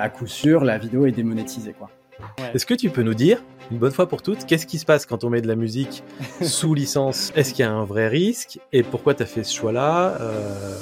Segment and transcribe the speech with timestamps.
[0.00, 1.72] à coup sûr, la vidéo est démonétisée.
[1.72, 1.90] Quoi.
[2.54, 5.06] Est-ce que tu peux nous dire, une bonne fois pour toutes, qu'est-ce qui se passe
[5.06, 6.02] quand on met de la musique
[6.42, 7.32] sous licence?
[7.36, 8.58] Est-ce qu'il y a un vrai risque?
[8.72, 10.78] Et pourquoi tu as fait ce choix-là euh...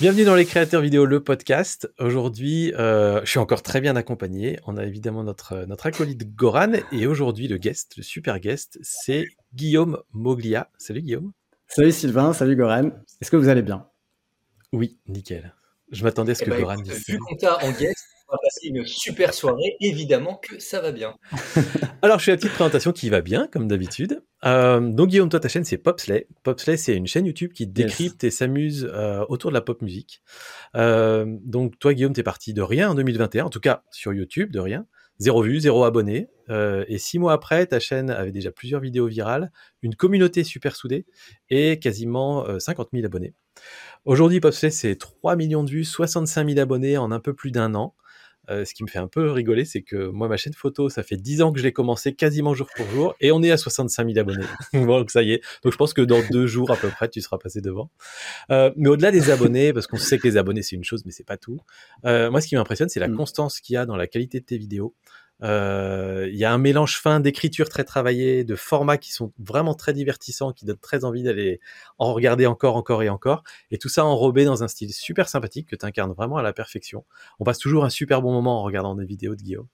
[0.00, 1.92] Bienvenue dans les créateurs vidéo, le podcast.
[1.98, 4.60] Aujourd'hui, euh, je suis encore très bien accompagné.
[4.64, 9.26] On a évidemment notre, notre acolyte Goran et aujourd'hui le guest, le super guest, c'est
[9.54, 10.70] Guillaume Moglia.
[10.78, 11.32] Salut Guillaume.
[11.66, 12.90] Salut Sylvain, salut Goran.
[13.20, 13.88] Est-ce que vous allez bien?
[14.72, 15.54] Oui, nickel.
[15.90, 17.04] Je m'attendais à ce eh que ben, Goran dise.
[17.08, 19.76] Vu qu'on t'a en guest, on va passer une super soirée.
[19.80, 21.14] Évidemment que ça va bien.
[22.02, 24.22] Alors, je fais la petite présentation qui va bien, comme d'habitude.
[24.44, 26.26] Euh, donc, Guillaume, toi, ta chaîne, c'est Popslay.
[26.42, 30.22] Popslay, c'est une chaîne YouTube qui décrypte et s'amuse euh, autour de la pop musique.
[30.76, 34.52] Euh, donc, toi, Guillaume, t'es parti de rien en 2021, en tout cas sur YouTube,
[34.52, 34.86] de rien.
[35.18, 36.28] Zéro vue, zéro abonné.
[36.48, 39.50] et six mois après, ta chaîne avait déjà plusieurs vidéos virales,
[39.82, 41.06] une communauté super soudée
[41.50, 43.34] et quasiment 50 000 abonnés.
[44.04, 47.74] Aujourd'hui, Popslay, c'est 3 millions de vues, 65 000 abonnés en un peu plus d'un
[47.74, 47.94] an.
[48.50, 51.02] Euh, ce qui me fait un peu rigoler, c'est que moi, ma chaîne photo, ça
[51.02, 53.56] fait 10 ans que je l'ai commencé quasiment jour pour jour, et on est à
[53.56, 54.46] 65 000 abonnés.
[54.72, 55.42] donc ça y est.
[55.62, 57.90] Donc je pense que dans deux jours à peu près, tu seras passé devant.
[58.50, 61.12] Euh, mais au-delà des abonnés, parce qu'on sait que les abonnés c'est une chose, mais
[61.12, 61.60] c'est pas tout.
[62.04, 63.16] Euh, moi, ce qui m'impressionne, c'est la mmh.
[63.16, 64.94] constance qu'il y a dans la qualité de tes vidéos.
[65.42, 69.74] Euh, il y a un mélange fin d'écriture très travaillée, de formats qui sont vraiment
[69.74, 71.60] très divertissants, qui donnent très envie d'aller
[71.98, 73.44] en regarder encore, encore et encore.
[73.70, 76.52] Et tout ça enrobé dans un style super sympathique que tu incarnes vraiment à la
[76.52, 77.04] perfection.
[77.38, 79.68] On passe toujours un super bon moment en regardant des vidéos de Guillaume.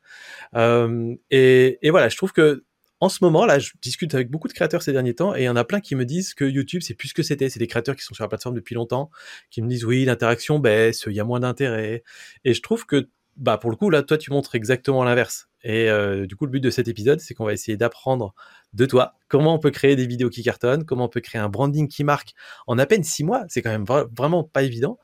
[0.55, 2.65] Euh, et, et voilà, je trouve que
[3.01, 5.45] en ce moment, là, je discute avec beaucoup de créateurs ces derniers temps et il
[5.45, 7.51] y en a plein qui me disent que YouTube, c'est plus ce que c'était.
[7.51, 9.11] C'est des créateurs qui sont sur la plateforme depuis longtemps,
[9.51, 12.03] qui me disent oui, l'interaction baisse, il y a moins d'intérêt.
[12.45, 15.89] Et je trouve que bah pour le coup là toi tu montres exactement l'inverse et
[15.89, 18.35] euh, du coup le but de cet épisode c'est qu'on va essayer d'apprendre
[18.75, 21.49] de toi comment on peut créer des vidéos qui cartonnent comment on peut créer un
[21.49, 22.35] branding qui marque
[22.67, 23.45] en à peine six mois.
[23.49, 24.99] C'est quand même vraiment pas évident.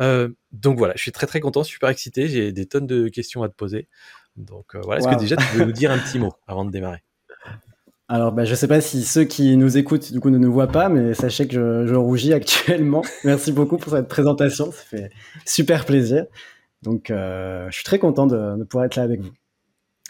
[0.00, 2.28] Euh, donc voilà je suis très très content super excité.
[2.28, 3.88] J'ai des tonnes de questions à te poser.
[4.36, 5.00] Donc euh, voilà.
[5.00, 7.02] Est-ce que déjà tu veux nous dire un petit mot avant de démarrer?
[8.08, 10.52] Alors, bah, je ne sais pas si ceux qui nous écoutent du coup ne nous
[10.52, 13.00] voient pas, mais sachez que je, je rougis actuellement.
[13.24, 15.10] Merci beaucoup pour cette présentation, ça fait
[15.46, 16.26] super plaisir.
[16.82, 19.30] Donc, je suis très content de, pouvoir être là avec vous.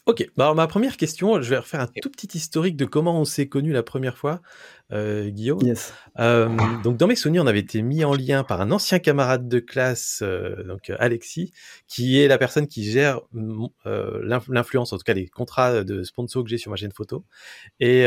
[0.06, 3.20] Ok, bah, alors ma première question, je vais refaire un tout petit historique de comment
[3.20, 4.42] on s'est connu la première fois,
[4.90, 5.62] euh, Guillaume.
[5.62, 5.94] Yes.
[6.18, 6.48] Euh,
[6.82, 9.60] donc dans mes souvenirs, on avait été mis en lien par un ancien camarade de
[9.60, 10.24] classe,
[10.66, 11.52] donc Alexis,
[11.86, 16.50] qui est la personne qui gère l'influence, en tout cas les contrats de sponsor que
[16.50, 17.24] j'ai sur ma chaîne photo,
[17.78, 18.04] et,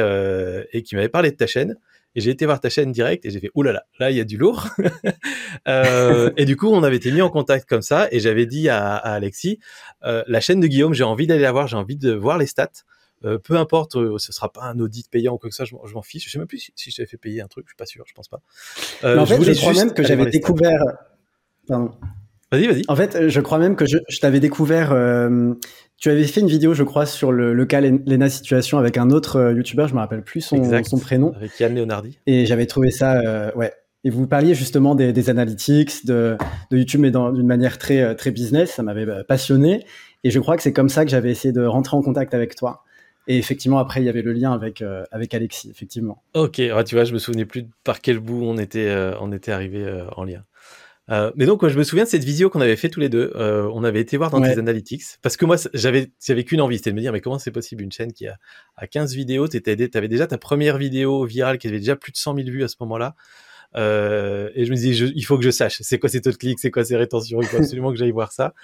[0.74, 1.78] et qui m'avait parlé de ta chaîne.
[2.16, 4.22] Et j'ai été voir ta chaîne direct et j'ai fait oulala, là là, il y
[4.22, 4.68] a du lourd.
[5.68, 8.70] euh, et du coup, on avait été mis en contact comme ça et j'avais dit
[8.70, 9.60] à, à Alexis,
[10.04, 12.46] euh, la chaîne de Guillaume, j'ai envie d'aller la voir, j'ai envie de voir les
[12.46, 12.84] stats.
[13.24, 15.74] Euh, peu importe, euh, ce sera pas un audit payant ou quoi que ça, je,
[15.76, 16.26] m'en fiche.
[16.26, 17.86] Je sais même plus si, si je t'avais fait payer un truc, je suis pas
[17.86, 18.42] sûr, je pense pas.
[19.04, 20.82] Euh, en fait, je, je crois même que j'avais découvert.
[21.68, 21.92] Pardon.
[22.52, 22.82] Vas-y, vas-y.
[22.88, 24.92] En fait, je crois même que je, je t'avais découvert.
[24.92, 25.54] Euh,
[25.98, 29.10] tu avais fait une vidéo, je crois, sur le, le cas Lena Situation avec un
[29.10, 31.34] autre euh, YouTuber, je me rappelle plus son, son prénom.
[31.36, 32.20] Avec Yann Leonardi.
[32.28, 33.74] Et j'avais trouvé ça, euh, ouais.
[34.04, 36.38] Et vous parliez justement des, des analytics, de,
[36.70, 38.74] de YouTube, mais d'une manière très, euh, très business.
[38.74, 39.84] Ça m'avait euh, passionné.
[40.24, 42.56] Et je crois que c'est comme ça que j'avais essayé de rentrer en contact avec
[42.56, 42.84] toi.
[43.28, 46.22] Et effectivement, après, il y avait le lien avec, euh, avec Alexis, effectivement.
[46.36, 49.52] Ok, ouais, tu vois, je me souvenais plus par quel bout on était, on était
[49.52, 49.84] arrivé
[50.16, 50.44] en lien.
[51.12, 53.32] Euh, mais donc, je me souviens de cette visio qu'on avait fait tous les deux.
[53.36, 55.04] Euh, on avait été voir dans tes analytics.
[55.22, 57.84] Parce que moi, j'avais, j'avais qu'une envie, c'était de me dire, mais comment c'est possible
[57.84, 58.38] une chaîne qui a,
[58.76, 62.18] a 15 vidéos, tu avais déjà ta première vidéo virale qui avait déjà plus de
[62.18, 63.16] 100 000 vues à ce moment-là.
[63.76, 66.38] Euh, et je me disais, il faut que je sache, c'est quoi ces taux de
[66.38, 68.54] clics, c'est quoi ces rétentions, il faut absolument que j'aille voir ça.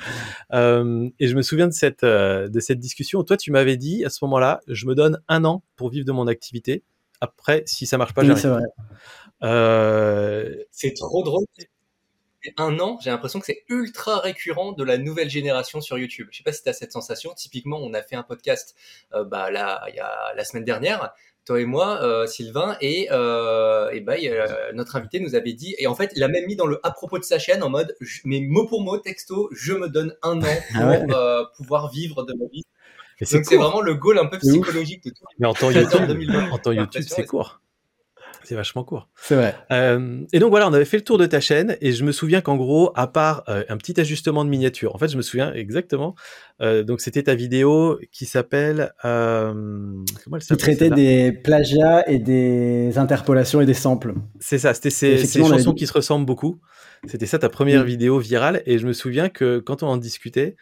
[0.54, 3.24] Euh, et je me souviens de cette, euh, de cette discussion.
[3.24, 6.12] Toi, tu m'avais dit à ce moment-là, je me donne un an pour vivre de
[6.12, 6.84] mon activité.
[7.22, 8.66] Après, si ça marche pas, j'arrête.
[10.72, 11.46] c'est trop drôle
[12.58, 16.28] un an, j'ai l'impression que c'est ultra récurrent de la nouvelle génération sur YouTube.
[16.32, 17.34] Je sais pas si tu as cette sensation.
[17.36, 18.76] Typiquement, on a fait un podcast
[19.14, 21.12] euh, bah, là, il y a la semaine dernière,
[21.46, 24.16] toi et moi, euh, Sylvain, et, euh, et bah,
[24.74, 26.92] notre invité nous avait dit, et en fait, il a même mis dans le à
[26.92, 30.42] propos de sa chaîne en mode, mais mot pour mot, texto, je me donne un
[30.42, 32.64] an ah pour pouvoir vivre de ma vie.
[33.32, 35.24] Donc c'est vraiment le goal un peu psychologique de tout.
[35.38, 36.10] Mais en temps YouTube,
[36.52, 37.62] en temps YouTube, c'est court.
[38.44, 39.10] C'est vachement court.
[39.16, 39.56] C'est vrai.
[39.72, 42.12] Euh, et donc voilà, on avait fait le tour de ta chaîne et je me
[42.12, 45.22] souviens qu'en gros, à part euh, un petit ajustement de miniature, en fait, je me
[45.22, 46.16] souviens exactement.
[46.62, 48.94] Euh, donc c'était ta vidéo qui s'appelle.
[49.02, 50.04] Comment
[50.34, 54.14] elle Qui traitait des plagiats et des interpolations et des samples.
[54.40, 54.74] C'est ça.
[54.74, 56.60] C'était ces, ces chansons qui se ressemblent beaucoup.
[57.08, 58.62] C'était ça ta première vidéo virale.
[58.66, 60.56] Et je me souviens que quand on en discutait,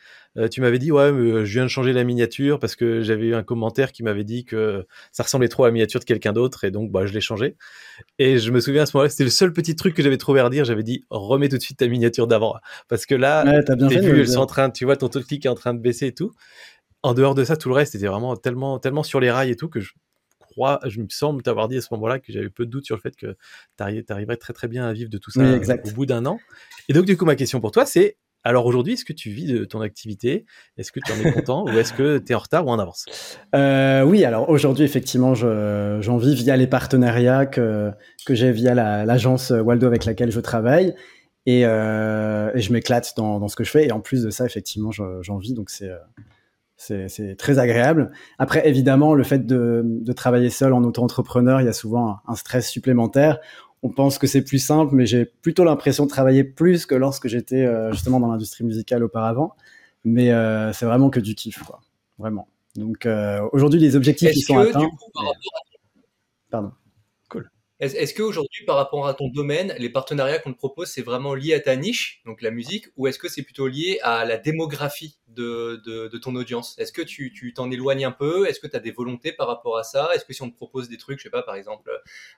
[0.51, 3.35] tu m'avais dit ouais, mais je viens de changer la miniature parce que j'avais eu
[3.35, 6.63] un commentaire qui m'avait dit que ça ressemblait trop à la miniature de quelqu'un d'autre
[6.63, 7.55] et donc bah je l'ai changé.
[8.19, 10.39] Et je me souviens à ce moment-là, c'était le seul petit truc que j'avais trouvé
[10.39, 10.65] à dire.
[10.65, 12.55] J'avais dit remets tout de suite ta miniature d'avant
[12.87, 15.09] parce que là, ouais, t'as bien fait, vu, elles sont en train, tu vois, ton
[15.09, 16.31] clic est en train de baisser et tout.
[17.01, 19.55] En dehors de ça, tout le reste était vraiment tellement, tellement sur les rails et
[19.55, 19.93] tout que je
[20.39, 22.95] crois, je me semble t'avoir dit à ce moment-là que j'avais peu de doute sur
[22.95, 23.37] le fait que
[23.77, 25.41] tu arriverais très très bien à vivre de tout ça
[25.85, 26.39] au bout d'un an.
[26.89, 29.45] Et donc du coup, ma question pour toi, c'est alors aujourd'hui, est-ce que tu vis
[29.45, 30.45] de ton activité?
[30.77, 32.79] Est-ce que tu en es content ou est-ce que tu es en retard ou en
[32.79, 33.05] avance?
[33.53, 37.91] Euh, Oui, alors aujourd'hui, effectivement, j'en vis via les partenariats que,
[38.25, 40.95] que j'ai via l'agence Waldo avec laquelle je travaille.
[41.45, 43.87] Et, euh, et je m'éclate dans, dans, ce que je fais.
[43.87, 45.53] Et en plus de ça, effectivement, j'en vis.
[45.53, 45.89] Donc c'est
[46.79, 48.11] c'est très agréable.
[48.37, 52.35] Après, évidemment, le fait de, de travailler seul en auto-entrepreneur, il y a souvent un,
[52.35, 53.39] stress supplémentaire.
[53.81, 57.27] On pense que c'est plus simple, mais j'ai plutôt l'impression de travailler plus que lorsque
[57.27, 59.55] j'étais euh, justement dans l'industrie musicale auparavant.
[60.03, 61.81] Mais euh, c'est vraiment que du kiff, quoi.
[62.17, 62.47] Vraiment.
[62.75, 64.89] Donc euh, aujourd'hui, les objectifs ils sont atteints.
[66.49, 66.71] Pardon.
[67.79, 71.53] Est-ce qu'aujourd'hui, par rapport à ton domaine, les partenariats qu'on te propose, c'est vraiment lié
[71.53, 75.17] à ta niche, donc la musique, ou est-ce que c'est plutôt lié à la démographie
[75.35, 76.77] de, ton audience.
[76.77, 78.47] Est-ce que tu t'en éloignes un peu?
[78.47, 80.09] Est-ce que tu as des volontés par rapport à ça?
[80.13, 81.89] Est-ce que si on te propose des trucs, je sais pas, par exemple,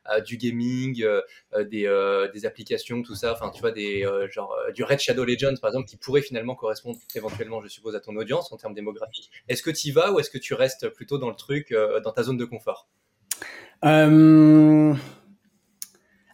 [0.09, 1.21] euh, du gaming, euh,
[1.53, 5.55] euh, des, des, applications, tout ça, enfin, tu vois, des, genre, du Red Shadow Legends,
[5.61, 9.31] par exemple, qui pourrait finalement correspondre éventuellement, je suppose, à ton audience en termes démographiques,
[9.47, 11.73] est-ce que tu y vas ou est-ce que tu restes plutôt dans le truc,
[12.03, 12.87] dans ta zone de confort?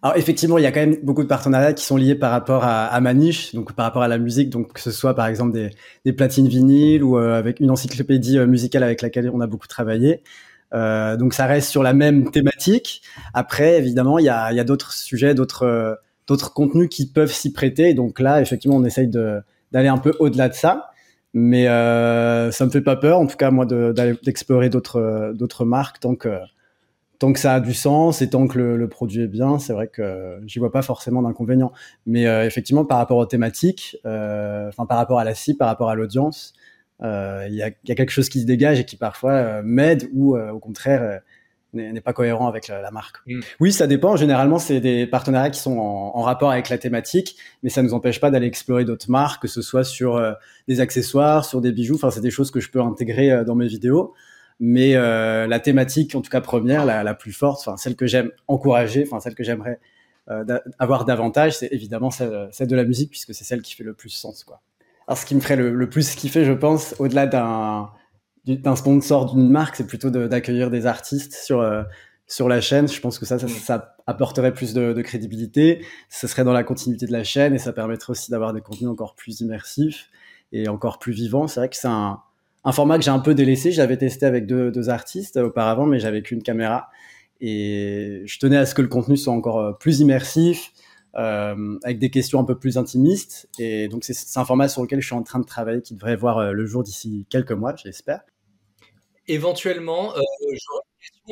[0.04, 2.64] Alors effectivement, il y a quand même beaucoup de partenariats qui sont liés par rapport
[2.64, 5.28] à, à, ma niche, donc par rapport à la musique, donc que ce soit par
[5.28, 5.72] exemple des,
[6.06, 9.68] des platines vinyles ou euh, avec une encyclopédie euh, musicale avec laquelle on a beaucoup
[9.68, 10.22] travaillé.
[10.74, 13.02] Euh, donc ça reste sur la même thématique.
[13.34, 15.96] Après, évidemment, il y a, y a d'autres sujets, d'autres euh,
[16.28, 17.94] d'autres contenus qui peuvent s'y prêter.
[17.94, 20.92] Donc là, effectivement, on essaye d'aller un peu au-delà de ça.
[21.34, 26.00] Mais euh, ça me fait pas peur, en tout cas moi, d'explorer d'autres d'autres marques
[26.00, 26.30] tant que
[27.20, 29.88] tant que ça a du sens et tant que le, produit est bien, c'est vrai
[29.88, 31.72] que j'y vois pas forcément d'inconvénient.
[32.06, 35.68] Mais euh, effectivement, par rapport aux thématiques, euh, enfin par rapport à la cible, par
[35.68, 36.54] rapport à l'audience,
[37.04, 40.10] euh, il y, a, y, a, quelque chose qui se dégage et qui parfois m'aide
[40.14, 41.22] ou au contraire
[41.74, 43.18] n'est pas cohérent avec la, marque.
[43.28, 43.42] Mm.
[43.60, 44.16] Oui, ça dépend.
[44.16, 47.88] Généralement, c'est des partenariats qui sont en, en, rapport avec la thématique, mais ça ne
[47.88, 50.20] nous empêche pas d'aller explorer d'autres marques, que ce soit sur
[50.68, 51.96] des accessoires, sur des bijoux.
[51.96, 54.14] Enfin, c'est des choses que je peux intégrer dans mes vidéos
[54.60, 58.08] mais euh, la thématique, en tout cas première, la, la plus forte, enfin celle que
[58.08, 59.80] j'aime encourager, enfin celle que j'aimerais
[60.30, 60.44] euh,
[60.80, 63.94] avoir davantage, c'est évidemment celle, celle, de la musique puisque c'est celle qui fait le
[63.94, 64.62] plus sens, quoi.
[65.08, 69.50] Alors ce qui me ferait le, le plus kiffer, je pense, au-delà d'un sponsor d'une
[69.50, 71.84] marque, c'est plutôt d'accueillir des artistes sur euh,
[72.28, 72.90] sur la chaîne.
[72.90, 75.86] Je pense que ça, ça, ça apporterait plus de, de, crédibilité.
[76.10, 78.90] Ce serait dans la continuité de la chaîne et ça permettrait aussi d'avoir des contenus
[78.90, 80.10] encore plus immersifs
[80.52, 81.48] et encore plus vivants.
[81.48, 82.22] C'est vrai que c'est un
[82.68, 83.72] un format que j'ai un peu délaissé.
[83.72, 86.90] J'avais testé avec deux, artistes auparavant, mais j'avais qu'une caméra.
[87.40, 90.74] Et je tenais à ce que le contenu soit encore euh, plus immersif,
[91.16, 93.48] euh, avec des questions un peu plus intimistes.
[93.58, 96.18] Et donc, c'est un format sur lequel je suis en train de travailler, qui devrait
[96.18, 98.22] voir euh, le jour d'ici quelques mois, j'espère.
[99.30, 100.22] Éventuellement, euh,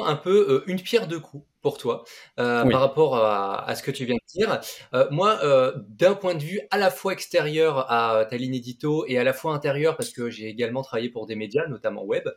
[0.04, 2.04] un peu euh, une pierre deux coups pour toi
[2.40, 4.62] euh, par rapport à, à, ce que tu viens de dire.
[4.94, 5.40] Euh, moi,
[5.88, 9.34] d'un point de vue à la fois extérieur à ta ligne édito et à la
[9.34, 12.28] fois intérieur, parce que j'ai également travaillé pour des médias, notamment web,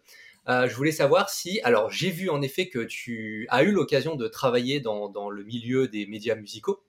[0.48, 4.28] je voulais savoir si, alors j'ai vu en effet que tu as eu l'occasion de
[4.28, 6.82] travailler dans, dans, le milieu des médias musicaux.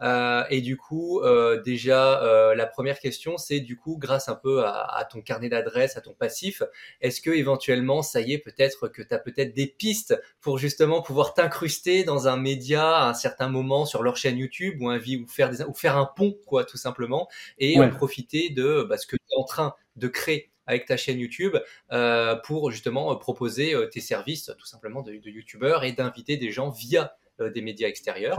[0.00, 4.34] Euh, et du coup, euh, déjà, euh, la première question, c'est du coup, grâce un
[4.34, 6.62] peu à, à ton carnet d'adresses, à ton passif,
[7.00, 11.02] est-ce que éventuellement, ça y est, peut-être que tu as peut-être des pistes pour justement
[11.02, 14.98] pouvoir t'incruster dans un média à un certain moment sur leur chaîne YouTube ou, un,
[14.98, 17.90] ou, faire, des, ou faire un pont, quoi, tout simplement, et ouais.
[17.90, 20.51] profiter de bah, ce que tu es en train de créer?
[20.66, 21.56] Avec ta chaîne YouTube
[21.92, 26.50] euh, pour justement proposer euh, tes services tout simplement de, de youtubeur et d'inviter des
[26.50, 28.38] gens via euh, des médias extérieurs.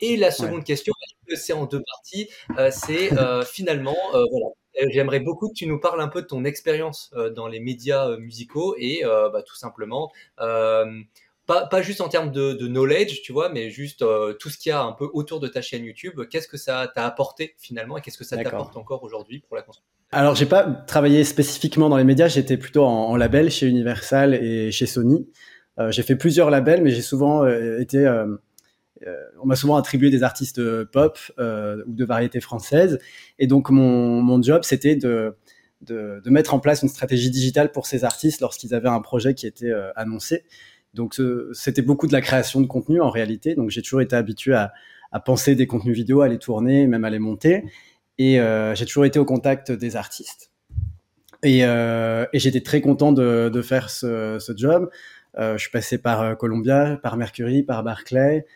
[0.00, 0.64] Et la seconde ouais.
[0.64, 0.92] question,
[1.34, 4.46] c'est en deux parties, euh, c'est euh, finalement, voilà,
[4.90, 8.74] j'aimerais beaucoup que tu nous parles un peu de ton expérience dans les médias musicaux
[8.78, 10.10] et bah, tout simplement
[11.52, 14.56] pas, pas juste en termes de, de, knowledge, tu vois, mais juste euh, tout ce
[14.56, 16.20] qu'il y a un peu autour de ta chaîne YouTube.
[16.30, 19.62] Qu'est-ce que ça t'a apporté finalement et qu'est-ce que ça t'apporte encore aujourd'hui pour la
[19.62, 19.90] construction?
[20.12, 24.34] Alors, j'ai pas travaillé spécifiquement dans les médias, j'étais plutôt en, en, label chez Universal
[24.34, 25.28] et chez Sony.
[25.78, 28.06] Euh, j'ai fait plusieurs labels, mais j'ai souvent euh, été.
[29.42, 32.98] On m'a souvent attribué des artistes pop ou de variété française.
[33.38, 35.36] Et donc, mon, mon job, c'était de,
[35.80, 39.34] de, de, mettre en place une stratégie digitale pour ces artistes lorsqu'ils avaient un projet
[39.34, 40.44] qui était annoncé.
[40.94, 41.20] Donc
[41.52, 43.54] c'était beaucoup de la création de contenu en réalité.
[43.54, 44.72] Donc j'ai toujours été habitué à,
[45.10, 47.64] à penser des contenus vidéo, à les tourner, même à les monter.
[48.18, 48.38] Et
[48.74, 50.50] j'ai toujours été au contact des artistes.
[51.42, 54.90] Et, et j'étais très content de, de faire ce, ce job.
[55.36, 58.46] je suis passé par Columbia, par Mercury, par Barclay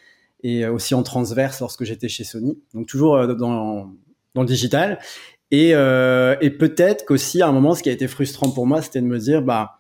[0.43, 2.59] et aussi en transverse lorsque j'étais chez Sony.
[2.75, 3.93] Donc toujours dans,
[4.35, 4.99] dans le digital.
[5.51, 8.83] Et, euh, et peut-être qu'aussi à un moment, ce qui a été frustrant pour moi,
[8.83, 9.79] c'était de me dire, bah,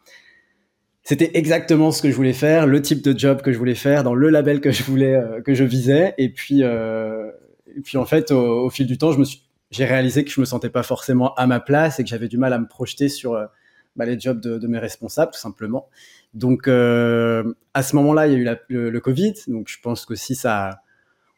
[1.08, 4.02] c'était exactement ce que je voulais faire, le type de job que je voulais faire,
[4.02, 6.14] dans le label que je voulais, euh, que je visais.
[6.18, 7.30] Et puis, euh,
[7.76, 10.40] et puis en fait, au, fil du temps, je me suis, j'ai réalisé que je
[10.40, 13.08] me sentais pas forcément à ma place et que j'avais du mal à me projeter
[13.08, 13.46] sur euh,
[13.94, 15.88] bah, les jobs de, de, mes responsables, tout simplement.
[16.34, 19.34] Donc, euh, à ce moment-là, il y a eu la, le, le, Covid.
[19.46, 20.80] Donc, je pense qu'aussi ça,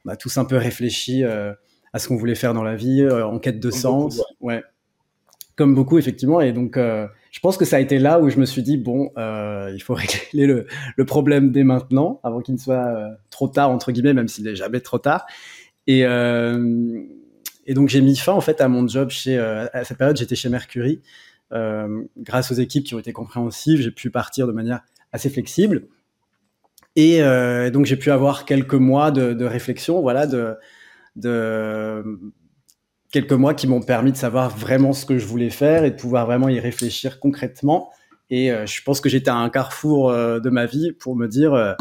[0.06, 1.24] on a tous un peu réfléchi.
[1.24, 4.22] À ce qu'on voulait faire dans la vie, en quête de sens.
[4.40, 4.62] ouais.
[5.58, 6.40] Comme beaucoup, effectivement.
[6.40, 8.76] Et donc, euh, je pense que ça a été là où je me suis dit,
[8.76, 9.94] bon, euh, il faut
[10.32, 12.94] régler le, problème dès maintenant, avant qu'il ne soit
[13.30, 15.26] trop tard, entre guillemets, même s'il n'est jamais trop tard.
[15.86, 20.16] Et, et donc, j'ai mis fin, en fait, à mon job chez, à cette période,
[20.16, 21.00] j'étais chez Mercury.
[21.50, 24.80] grâce aux équipes qui ont été compréhensives, j'ai pu partir de manière
[25.12, 25.88] assez flexible.
[26.96, 27.20] Et
[27.72, 30.58] donc, j'ai pu avoir quelques mois de, réflexion, voilà, de
[33.10, 35.96] quelques mois qui m'ont permis de savoir vraiment ce que je voulais faire et de
[35.96, 37.90] pouvoir vraiment y réfléchir concrètement.
[38.30, 41.26] Et euh, je pense que j'étais à un carrefour euh, de ma vie pour me
[41.26, 41.72] dire euh,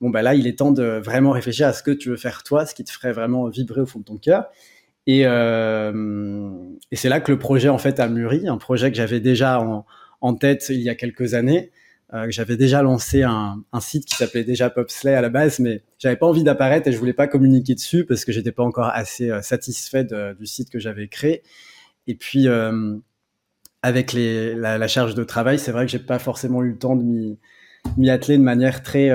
[0.00, 2.42] bon bah là il est temps de vraiment réfléchir à ce que tu veux faire
[2.44, 4.46] toi, ce qui te ferait vraiment vibrer au fond de ton cœur.
[5.08, 9.20] Et, et c'est là que le projet en fait a mûri, un projet que j'avais
[9.20, 9.86] déjà en,
[10.20, 11.70] en, tête il y a quelques années
[12.14, 16.16] euh, j'avais déjà lancé un, site qui s'appelait déjà Popslay à la base, mais j'avais
[16.16, 19.30] pas envie d'apparaître et je voulais pas communiquer dessus parce que j'étais pas encore assez
[19.30, 21.42] euh, satisfait du site que j'avais créé.
[22.06, 22.96] Et puis euh,
[23.82, 27.02] avec la, charge de travail, c'est vrai que j'ai pas forcément eu le temps de
[27.96, 29.10] m'y atteler de manière très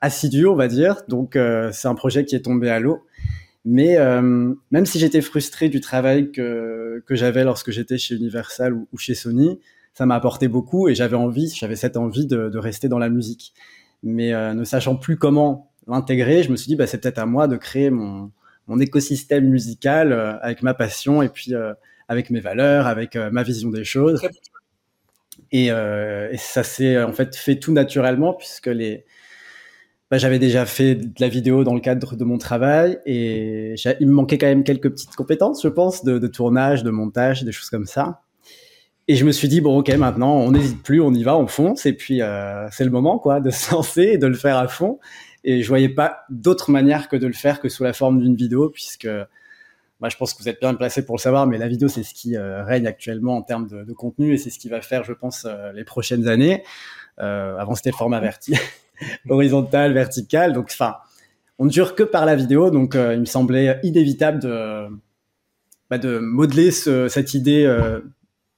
[0.00, 1.02] assidue, on va dire.
[1.08, 1.38] Donc
[1.72, 3.06] c'est un projet qui est tombé à l'eau.
[3.64, 3.96] Mais
[4.70, 9.58] même si j'étais frustré du travail que, j'avais lorsque j'étais chez Universal ou chez Sony,
[9.94, 13.08] ça m'a apporté beaucoup et j'avais envie, j'avais cette envie de, de, rester dans la
[13.08, 13.54] musique.
[14.02, 17.26] Mais euh, ne sachant plus comment l'intégrer, je me suis dit, bah, c'est peut-être à
[17.26, 18.30] moi de créer mon,
[18.66, 21.74] mon écosystème musical euh, avec ma passion et puis euh,
[22.08, 24.20] avec mes valeurs, avec ma vision des choses.
[25.52, 29.04] Et, et ça s'est en fait fait tout naturellement puisque les,
[30.10, 34.06] bah, j'avais déjà fait de la vidéo dans le cadre de mon travail et il
[34.08, 37.52] me manquait quand même quelques petites compétences, je pense, de, de tournage, de montage, des
[37.52, 38.20] choses comme ça.
[39.10, 41.48] Et je me suis dit bon ok maintenant on n'hésite plus, on y va, on
[41.48, 44.56] fonce et puis euh, c'est le moment quoi de se lancer et de le faire
[44.56, 45.00] à fond.
[45.42, 48.36] Et je voyais pas d'autre manière que de le faire que sous la forme d'une
[48.36, 49.08] vidéo puisque
[49.98, 52.04] moi je pense que vous êtes bien placé pour le savoir, mais la vidéo c'est
[52.04, 55.02] ce qui euh, règne actuellement en termes de, contenu et c'est ce qui va faire
[55.02, 56.62] je pense euh, les prochaines années.
[57.18, 58.62] Avant c'était le format vertical,
[59.28, 60.98] horizontal, vertical, donc enfin
[61.58, 64.86] on ne dure que par la vidéo donc il me semblait inévitable de
[65.90, 67.66] bah, de modeler ce, cette idée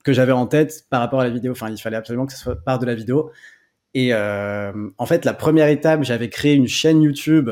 [0.05, 1.53] que j'avais en tête par rapport à la vidéo.
[1.53, 3.31] Enfin, il fallait absolument que ce soit part de la vidéo.
[3.95, 7.51] Et euh, en fait, la première étape, j'avais créé une chaîne YouTube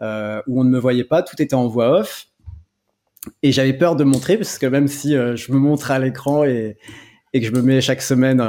[0.00, 2.28] euh, où on ne me voyait pas, tout était en voix off.
[3.42, 6.44] Et j'avais peur de montrer, parce que même si euh, je me montre à l'écran
[6.44, 6.76] et,
[7.32, 8.40] que je me mets chaque semaine,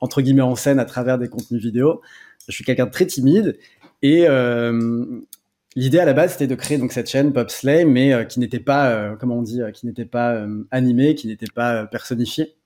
[0.00, 2.00] entre guillemets, en scène à travers des contenus vidéo,
[2.48, 3.56] je suis quelqu'un de très timide.
[4.02, 4.26] Et
[5.76, 8.58] l'idée à la base, c'était de créer donc cette chaîne Pop Slay, mais qui n'était
[8.58, 12.56] pas, comment on dit, qui n'était pas animée, qui n'était pas personnifiée.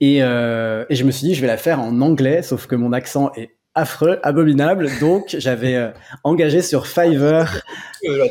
[0.00, 2.74] Et, euh, et, je me suis dit, je vais la faire en anglais, sauf que
[2.74, 4.90] mon accent est affreux, abominable.
[5.00, 5.90] Donc, j'avais euh,
[6.22, 7.62] engagé sur Fiverr.
[8.04, 8.28] Euh,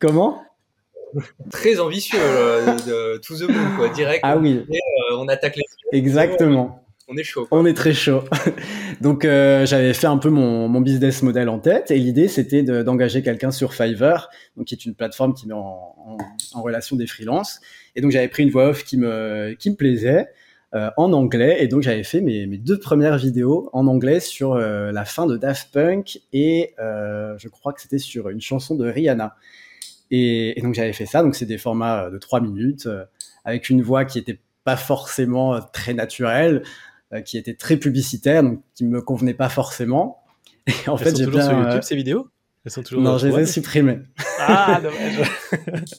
[0.00, 0.42] Comment?
[1.50, 4.20] Très ambitieux, de, to the moon, quoi, direct.
[4.22, 4.64] Ah oui.
[4.70, 4.78] Et,
[5.16, 5.98] on attaque les.
[5.98, 6.84] Exactement.
[7.10, 7.46] On est chaud.
[7.46, 7.58] Quoi.
[7.58, 8.24] On est très chaud.
[9.00, 13.22] Donc, j'avais fait un peu mon, mon, business model en tête, et l'idée c'était d'engager
[13.22, 16.18] quelqu'un sur Fiverr, donc qui est une plateforme qui met en, en,
[16.52, 17.60] en relation des freelances.
[17.96, 20.28] Et donc, j'avais pris une voix off qui me qui me plaisait.
[20.74, 21.56] Euh, en anglais.
[21.60, 25.24] Et donc j'avais fait mes, mes, deux premières vidéos en anglais sur euh, la fin
[25.24, 29.34] de Daft Punk et euh, je crois que c'était sur une chanson de Rihanna.
[30.10, 31.22] Et, et donc j'avais fait ça.
[31.22, 32.86] Donc c'est des formats de trois minutes
[33.46, 36.62] avec une voix qui était pas forcément très naturelle,
[37.24, 40.22] qui était très publicitaire, donc qui me convenait pas forcément.
[40.66, 42.28] Et en Elles fait, j'ai bien sur YouTube ces vidéos?
[42.66, 44.00] Elles sont toujours non, je les ai supprimées.
[44.38, 45.30] Ah, dommage.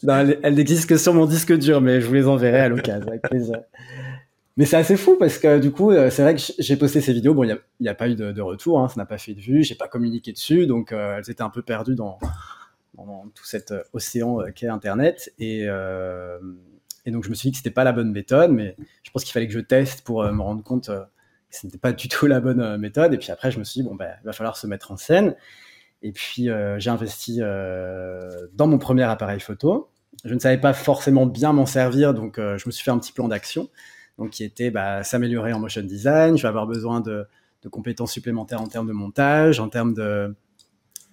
[0.03, 2.69] non, elles, elles n'existent que sur mon disque dur, mais je vous les enverrai à
[2.69, 3.55] l'occasion, avec plaisir.
[4.57, 7.13] Mais c'est assez fou parce que du coup, euh, c'est vrai que j'ai posté ces
[7.13, 7.33] vidéos.
[7.33, 9.63] Bon, il n'y a, pas eu de, retour, hein, ça n'a pas fait de vue,
[9.63, 12.19] j'ai pas communiqué dessus, donc euh, elles étaient un peu perdues dans,
[13.33, 15.31] tout cet euh, océan qu'est Internet.
[15.39, 19.11] Et, et, donc je me suis dit que c'était pas la bonne méthode, mais je
[19.11, 21.01] pense qu'il fallait que je teste pour me rendre compte que
[21.49, 23.13] ce n'était pas du tout la bonne méthode.
[23.13, 24.97] Et puis après, je me suis dit bon, ben, il va falloir se mettre en
[24.97, 25.35] scène.
[26.01, 29.89] Et puis j'ai investi dans mon premier appareil photo.
[30.25, 33.13] Je ne savais pas forcément bien m'en servir, donc je me suis fait un petit
[33.13, 33.69] plan d'action,
[34.19, 36.37] donc qui était bah, s'améliorer en motion design.
[36.37, 37.25] Je vais avoir besoin de,
[37.71, 39.95] compétences supplémentaires en termes de montage, en termes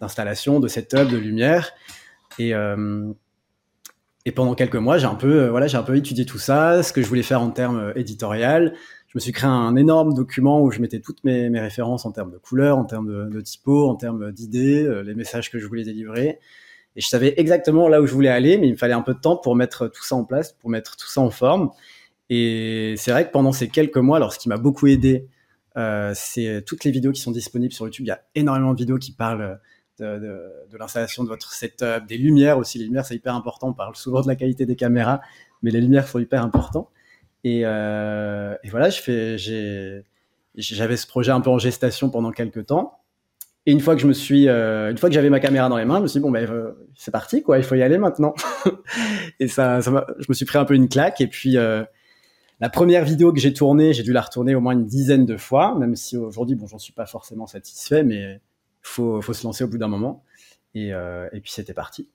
[0.00, 1.72] d'installation, de, setup, de lumière.
[2.38, 2.52] Et,
[4.26, 6.92] et pendant quelques mois, j'ai un peu, euh, voilà, un peu étudié tout ça, ce
[6.92, 8.74] que je voulais faire en termes euh, éditorial.
[9.06, 12.32] Je me suis créé un énorme document où je mettais toutes mes, références en termes
[12.32, 15.66] de couleurs, en termes de, de typo, en termes d'idées, euh, les messages que je
[15.68, 16.40] voulais délivrer.
[16.96, 19.14] Et je savais exactement là où je voulais aller, mais il me fallait un peu
[19.14, 21.70] de temps pour mettre tout ça en place, pour mettre tout ça en forme.
[22.28, 25.28] Et c'est vrai que pendant ces quelques mois, alors ce qui m'a beaucoup aidé,
[25.76, 28.06] euh, c'est toutes les vidéos qui sont disponibles sur YouTube.
[28.06, 29.60] Il y a énormément de vidéos qui parlent
[29.98, 32.78] de, l'installation de votre setup, des lumières aussi.
[32.78, 33.68] Les lumières, c'est hyper important.
[33.68, 35.20] On parle souvent de la qualité des caméras,
[35.62, 36.88] mais les lumières sont hyper importantes.
[37.44, 39.36] Et, euh, voilà, je fais,
[40.56, 43.00] j'avais ce projet un peu en gestation pendant quelques temps.
[43.68, 45.76] Et une fois que je me suis, euh, une fois que j'avais ma caméra dans
[45.76, 47.82] les mains, je me suis dit, bon ben euh, c'est parti quoi, il faut y
[47.82, 48.32] aller maintenant.
[49.40, 51.20] et ça, ça je me suis pris un peu une claque.
[51.20, 51.56] Et puis
[52.60, 55.36] la première vidéo que j'ai tournée, j'ai dû la retourner au moins une dizaine de
[55.36, 58.40] fois, même si aujourd'hui, bon, j'en suis pas forcément satisfait, mais
[58.82, 60.24] faut, faut se lancer au bout d'un moment.
[60.74, 62.08] Et, euh, et puis c'était parti.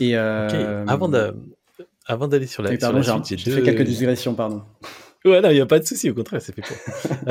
[0.00, 1.34] Et euh, avant de,
[2.06, 4.62] avant d'aller sur la, pardon, j'ai fait quelques digressions, pardon.
[5.24, 6.76] Ouais, non, il n'y a pas de souci, au contraire, c'est fait pour.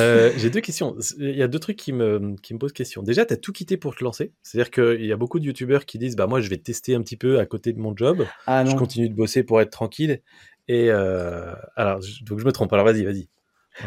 [0.01, 0.95] euh, j'ai deux questions.
[1.19, 3.01] Il y a deux trucs qui me, qui me posent question.
[3.01, 4.33] Déjà, tu as tout quitté pour te lancer.
[4.43, 7.01] C'est-à-dire qu'il y a beaucoup de youtubeurs qui disent bah, Moi, je vais tester un
[7.01, 8.25] petit peu à côté de mon job.
[8.45, 10.21] Ah, je continue de bosser pour être tranquille.
[10.67, 12.73] Et euh, alors, donc je me trompe.
[12.73, 13.27] Alors, vas-y, vas-y.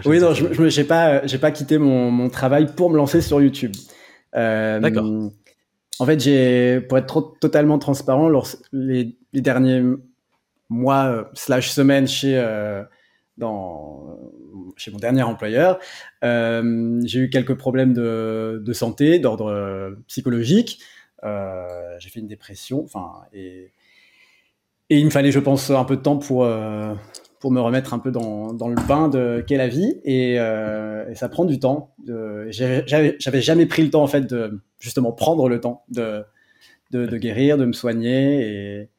[0.04, 3.40] Oui, non, je n'ai pas, j'ai pas quitté mon, mon travail pour me lancer sur
[3.42, 3.72] YouTube.
[4.36, 5.04] Euh, D'accord.
[5.98, 9.82] En fait, j'ai, pour être trop, totalement transparent, lors, les, les derniers
[10.68, 12.82] mois euh, slash semaines chez euh,
[13.36, 14.18] dans
[14.76, 15.78] chez mon dernier employeur,
[16.24, 20.80] euh, j'ai eu quelques problèmes de, de santé d'ordre euh, psychologique.
[21.24, 21.66] Euh,
[21.98, 23.72] j'ai fait une dépression, enfin et
[24.90, 26.44] et il me fallait, je pense, un peu de temps pour
[27.40, 29.98] pour me remettre un peu dans, dans le bain de qu'est la vie.
[30.04, 31.94] Et, euh, ça prend du temps.
[32.50, 36.22] J'avais jamais pris le temps en fait de justement prendre le temps de,
[36.92, 38.80] de, guérir, de me soigner.
[38.80, 38.90] Et,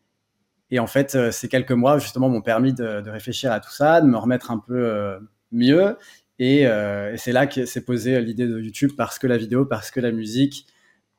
[0.71, 4.01] et en fait euh, ces quelques mois justement m'ont permis de, réfléchir à tout ça,
[4.01, 5.19] de me remettre un peu euh,
[5.51, 5.95] mieux.
[6.39, 9.91] Et, euh, c'est là que s'est posée l'idée de YouTube parce que la vidéo, parce
[9.91, 10.65] que la musique,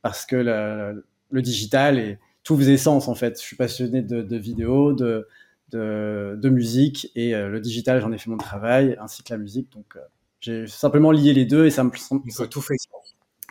[0.03, 3.39] parce que le, le digital et tout faisait sens en fait.
[3.39, 5.29] Je suis passionné de, de vidéos, de
[5.73, 9.73] de, musique et euh, le digital, j'en ai fait mon travail, ainsi que la musique.
[9.73, 10.01] Donc, euh,
[10.41, 12.23] j'ai simplement lié les deux et ça me semble.
[12.49, 12.75] tout fait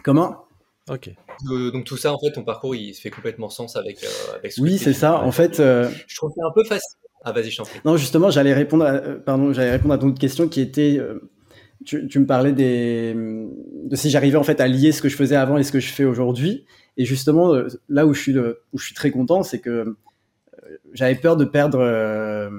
[0.04, 0.46] Comment?
[0.90, 1.10] Ok.
[1.52, 4.00] Euh, donc tout ça, en fait, ton parcours, il se fait complètement sens avec,
[4.36, 5.22] avec ce Oui, c'est ça.
[5.22, 6.98] En fait, je trouve c'est un peu facile.
[7.24, 7.80] Ah, vas-y, je t'en prie.
[7.86, 11.00] Non, justement, j'allais répondre, à, pardon, j'allais répondre à ton autre question qui était,
[11.86, 15.16] tu, tu, me parlais des, de si j'arrivais en fait à lier ce que je
[15.16, 16.66] faisais avant et ce que je fais aujourd'hui.
[16.98, 17.54] Et justement,
[17.90, 19.96] là où je suis, très content, c'est que
[20.94, 21.80] j'avais peur de perdre.
[21.80, 22.50] Euh,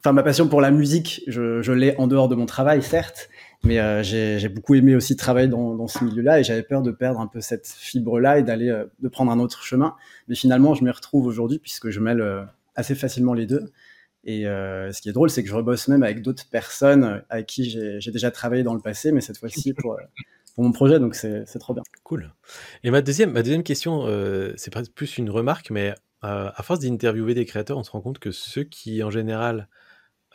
[0.00, 3.28] enfin, ma passion pour la musique, je, l'ai en dehors de mon travail, certes,
[3.64, 7.20] mais euh, j'ai beaucoup aimé aussi travailler dans, ce milieu-là et j'avais peur de perdre
[7.20, 9.94] un peu cette fibre-là et d'aller euh, de prendre un autre chemin.
[10.28, 12.46] Mais finalement, je m'y retrouve aujourd'hui puisque je mêle
[12.76, 13.72] assez facilement les deux.
[14.24, 17.46] Et euh, ce qui est drôle, c'est que je rebosse même avec d'autres personnes avec
[17.46, 19.96] qui j'ai déjà travaillé dans le passé, mais cette fois-ci pour,
[20.56, 21.82] pour mon projet, donc c'est trop bien.
[22.02, 22.32] Cool.
[22.82, 26.80] Et ma deuxième, ma deuxième question, euh, c'est plus une remarque, mais euh, à force
[26.80, 29.68] d'interviewer des créateurs, on se rend compte que ceux qui, en général,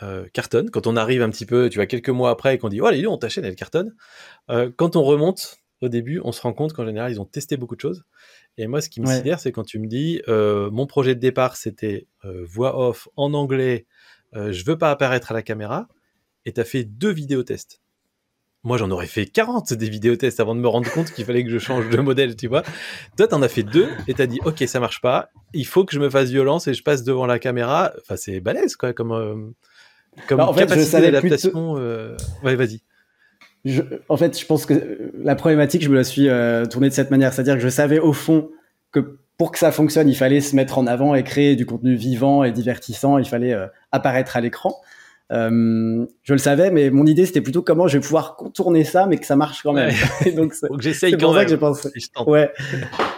[0.04, 2.70] euh, cartonnent, quand on arrive un petit peu, tu vois, quelques mois après et qu'on
[2.70, 3.96] dit, oh, allez, on ta chaîne, elle cartonne,
[4.52, 7.58] euh, quand on remonte au début, on se rend compte qu'en général, ils ont testé
[7.58, 8.04] beaucoup de choses.
[8.58, 11.56] Et moi, ce qui me sidère, c'est quand tu me dis, mon projet de départ,
[11.56, 13.88] c'était voix off en anglais,
[14.34, 15.88] je veux pas apparaître à la caméra,
[16.46, 17.82] et tu as fait deux vidéos tests
[18.64, 21.44] moi, j'en aurais fait 40 des vidéos tests avant de me rendre compte qu'il fallait
[21.44, 22.62] que je change de modèle, tu vois.
[23.18, 25.30] Toi, t'en as fait deux et t'as dit, OK, ça marche pas.
[25.54, 27.92] Il faut que je me fasse violence et je passe devant la caméra.
[28.02, 29.36] Enfin, c'est balèze, quoi, comme, euh,
[30.28, 31.76] comme bah, en fait, capacité d'adaptation.
[31.78, 32.16] Euh...
[32.44, 32.82] Ouais, vas-y.
[33.66, 36.94] Je, en fait, je pense que la problématique, je me la suis euh, tournée de
[36.94, 37.34] cette manière.
[37.34, 38.52] C'est-à-dire que je savais au fond
[38.92, 41.96] que pour que ça fonctionne, il fallait se mettre en avant et créer du contenu
[41.96, 43.18] vivant et divertissant.
[43.18, 44.80] Il fallait euh, apparaître à l'écran.
[45.32, 49.06] Euh, je le savais, mais mon idée c'était plutôt comment je vais pouvoir contourner ça,
[49.08, 49.94] mais que ça marche quand même.
[50.36, 51.46] Donc c'est j'essaye quand même.
[51.46, 51.90] que j'ai pensé.
[52.26, 52.52] Ouais.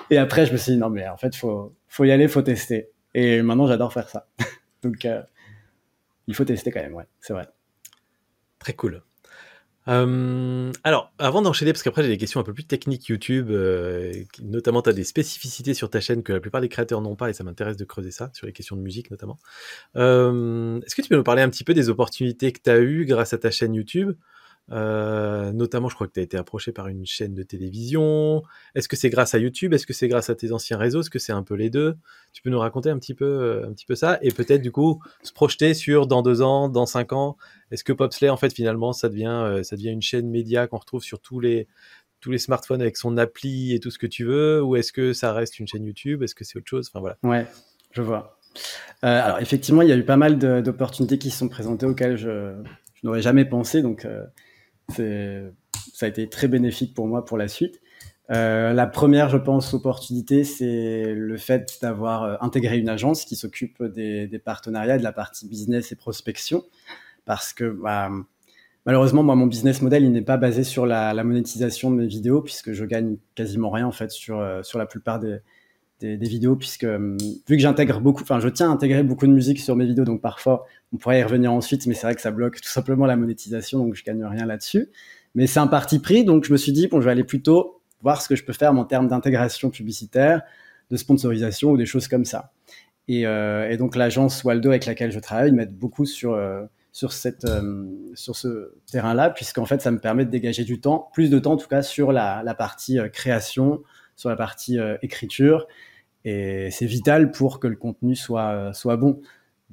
[0.10, 2.42] Et après je me suis dit non mais en fait faut faut y aller, faut
[2.42, 2.90] tester.
[3.16, 4.28] Et maintenant j'adore faire ça.
[4.84, 5.22] donc euh,
[6.28, 7.48] il faut tester quand même, ouais, c'est vrai.
[8.60, 9.02] Très cool.
[9.88, 14.14] Euh, alors, avant d'enchaîner, parce qu'après j'ai des questions un peu plus techniques YouTube, euh,
[14.42, 17.34] notamment tu des spécificités sur ta chaîne que la plupart des créateurs n'ont pas et
[17.34, 19.40] ça m'intéresse de creuser ça, sur les questions de musique notamment.
[19.96, 22.80] Euh, Est-ce que tu peux nous parler un petit peu des opportunités que tu as
[22.80, 24.14] eues grâce à ta chaîne YouTube?
[24.72, 28.44] Euh, notamment, je crois que tu as été approché par une chaîne de télévision.
[28.76, 29.74] Est-ce que c'est grâce à YouTube?
[29.74, 31.02] Est-ce que c'est grâce à tes anciens réseaux?
[31.02, 31.96] Est-ce que c'est un peu les deux?
[32.32, 34.20] Tu peux nous raconter un petit peu, euh, un petit peu ça?
[34.22, 37.38] Et peut-être, du coup, se projeter sur dans deux ans, dans cinq ans?
[37.72, 40.78] Est-ce que Popsley, en fait, finalement, ça devient, euh, ça devient une chaîne média qu'on
[40.78, 41.68] retrouve sur tous les,
[42.22, 44.64] tous les smartphones avec son appli et tout ce que tu veux?
[44.64, 46.24] Ou est-ce que ça reste une chaîne YouTube?
[46.24, 46.90] Est-ce que c'est autre chose?
[46.90, 47.18] Enfin, voilà.
[47.24, 47.46] Ouais,
[47.92, 48.40] je vois.
[49.02, 52.54] alors, effectivement, il y a eu pas mal d'opportunités qui se sont présentées auxquelles je,
[53.04, 53.82] n'aurais jamais pensé.
[53.82, 54.08] Donc,
[54.90, 57.82] ça a été très bénéfique pour moi pour la suite.
[58.32, 63.36] Euh, la première, je pense, opportunité, c'est le fait d'avoir euh, intégré une agence qui
[63.36, 66.64] s'occupe des, partenariats, de la partie business et prospection.
[67.26, 68.10] Parce que bah,
[68.86, 72.08] malheureusement, moi, mon business model, il n'est pas basé sur la, la, monétisation de mes
[72.08, 75.40] vidéos, puisque je gagne quasiment rien en fait sur, euh, sur la plupart des,
[76.04, 79.60] des, vidéos, puisque vu que j'intègre beaucoup, enfin, je tiens à intégrer beaucoup de musique
[79.60, 82.32] sur mes vidéos, donc parfois on pourrait y revenir ensuite, mais c'est vrai que ça
[82.32, 84.90] bloque tout simplement la monétisation, donc je gagne rien là-dessus.
[85.36, 87.82] Mais c'est un parti pris, donc je me suis dit, bon, je vais aller plutôt
[88.02, 90.42] voir ce que je peux faire en termes d'intégration publicitaire,
[90.92, 92.52] de sponsorisation ou des choses comme ça.
[93.08, 96.64] Et, euh, donc l'agence Waldo avec laquelle je travaille m'aide beaucoup sur, euh,
[96.94, 97.10] sur,
[97.46, 97.86] euh,
[98.16, 101.58] ce terrain-là, puisqu'en fait ça me permet de dégager du temps, plus de temps en
[101.58, 103.82] tout cas sur la, partie euh, création,
[104.16, 105.68] sur la partie euh, écriture.
[106.26, 109.20] Et c'est vital pour que le contenu soit, soit bon.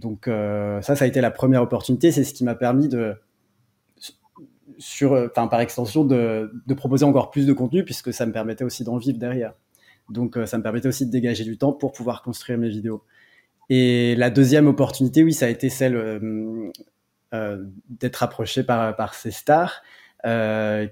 [0.01, 2.11] Donc euh, ça, ça a été la première opportunité.
[2.11, 3.15] C'est ce qui m'a permis de,
[4.79, 8.83] sur, enfin par extension, de, proposer encore plus de contenu puisque ça me permettait aussi
[8.83, 9.55] d'en vivre derrière.
[10.09, 13.05] Donc euh, ça me permettait aussi de dégager du temps pour pouvoir construire mes vidéos.
[13.69, 19.31] Et la deuxième opportunité, oui, ça a été celle euh, d'être approché par, par ces
[19.31, 19.83] stars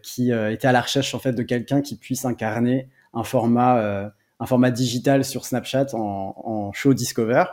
[0.02, 4.46] qui étaient à la recherche en fait de quelqu'un qui puisse incarner un format, un
[4.46, 7.44] format digital sur Snapchat en, en show discover.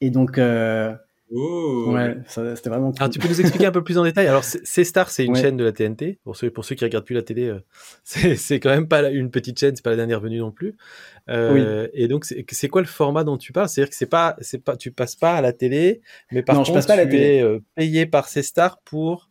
[0.00, 0.94] Et donc, euh,
[1.30, 3.00] ouais, c'était vraiment cool.
[3.00, 4.26] Alors, tu peux nous expliquer un peu plus en détail?
[4.26, 5.40] Alors, C-Star, c'est une ouais.
[5.40, 6.18] chaîne de la TNT.
[6.22, 7.60] Pour ceux, pour ceux qui regardent plus la télé, euh,
[8.04, 10.76] c'est quand même pas une petite chaîne, c'est pas la dernière venue non plus.
[11.28, 11.90] Euh, oui.
[11.94, 13.68] Et donc, c'est quoi le format dont tu parles?
[13.68, 16.60] C'est-à-dire que c'est pas, c'est pas, tu passes pas à la télé, mais par non,
[16.60, 17.36] contre, je passe pas à la tu télé.
[17.36, 19.30] es euh, payé par C-Star pour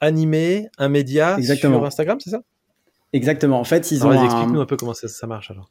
[0.00, 1.78] animer un média Exactement.
[1.78, 2.42] sur Instagram, c'est ça?
[3.12, 3.60] Exactement.
[3.60, 4.24] En fait, ils alors, ont.
[4.24, 5.70] Explique-nous un peu comment ça, ça marche alors.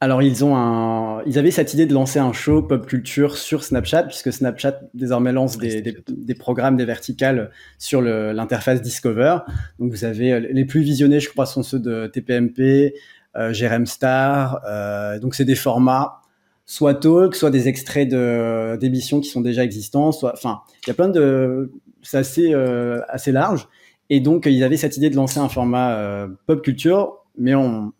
[0.00, 3.64] Alors ils ont un, ils avaient cette idée de lancer un show pop culture sur
[3.64, 9.38] Snapchat puisque Snapchat désormais lance des, des, des programmes, des verticales sur l'interface Discover.
[9.80, 12.94] Donc vous avez euh, les plus visionnés, je crois, sont ceux de TPMP,
[13.36, 14.60] euh, Jérém Star.
[14.68, 16.20] Euh, donc c'est des formats
[16.64, 20.90] soit talk, soit des extraits de d'émissions qui sont déjà existants, soit, enfin, il y
[20.90, 23.66] a plein de, c'est assez euh, assez large.
[24.10, 27.92] Et donc ils avaient cette idée de lancer un format euh, pop culture, mais on,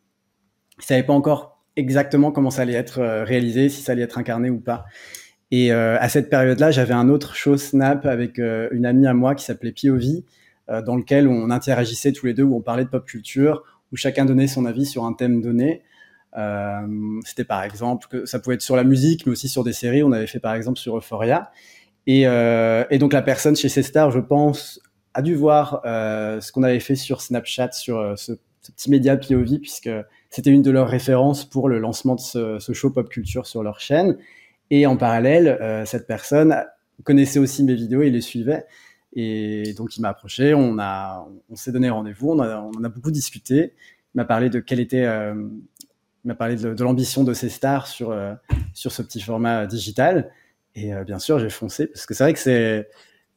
[0.78, 4.18] ils savaient pas encore exactement comment ça allait être euh, réalisé, si ça allait être
[4.18, 4.84] incarné ou pas.
[5.50, 9.14] Et euh, à cette période-là, j'avais un autre show Snap avec euh, une amie à
[9.14, 12.90] moi qui s'appelait euh, dans lequel on interagissait tous les deux, où on parlait de
[12.90, 13.62] pop culture,
[13.92, 15.82] où chacun donnait son avis sur un thème donné.
[17.24, 20.02] C'était par exemple que ça pouvait être sur la musique, mais aussi sur des séries.
[20.02, 21.50] On avait fait par exemple sur Euphoria.
[22.06, 24.78] Et, et donc la personne chez C-Star, je pense,
[25.14, 29.58] a dû voir ce qu'on avait fait sur Snapchat, sur ce, ce petit média POV,
[29.58, 29.90] puisque
[30.30, 33.80] c'était une de leurs références pour le lancement de ce, show pop culture sur leur
[33.80, 34.18] chaîne.
[34.70, 36.54] Et en parallèle, euh, cette personne
[37.04, 38.66] connaissait aussi mes vidéos et les suivait.
[39.14, 40.76] Et donc, il m'a approché, on,
[41.54, 42.40] s'est donné rendez-vous, on,
[42.84, 43.72] a beaucoup discuté.
[44.14, 45.34] Il m'a parlé de quelle était, euh,
[46.24, 48.34] il m'a parlé de, l'ambition de ces stars sur, euh,
[48.74, 50.30] sur ce petit format digital.
[50.74, 52.88] Et bien sûr, j'ai foncé parce que c'est vrai que c'est,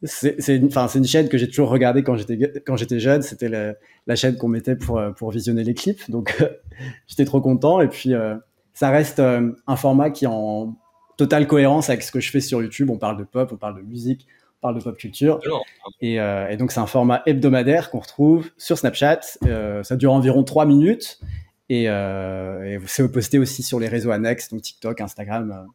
[0.04, 3.22] c'est une, une chaîne que j'ai toujours regardée quand j'étais quand j'étais jeune.
[3.22, 3.74] C'était la,
[4.08, 6.10] la, chaîne qu'on mettait pour pour visionner les clips.
[6.10, 6.44] Donc
[7.08, 7.82] j'étais trop content.
[7.82, 8.36] Et puis euh,
[8.74, 10.76] ça reste euh, un format qui est en
[11.18, 12.90] totale cohérence avec ce que je fais sur YouTube.
[12.90, 14.28] On parle de pop, on parle de musique,
[14.60, 15.40] on parle de pop culture.
[16.00, 19.20] Et, euh, et donc c'est un format hebdomadaire qu'on retrouve sur Snapchat.
[19.46, 21.20] Euh, ça dure environ trois minutes.
[21.70, 25.68] Et, et c'est posté aussi sur les réseaux annexes, donc TikTok, Instagram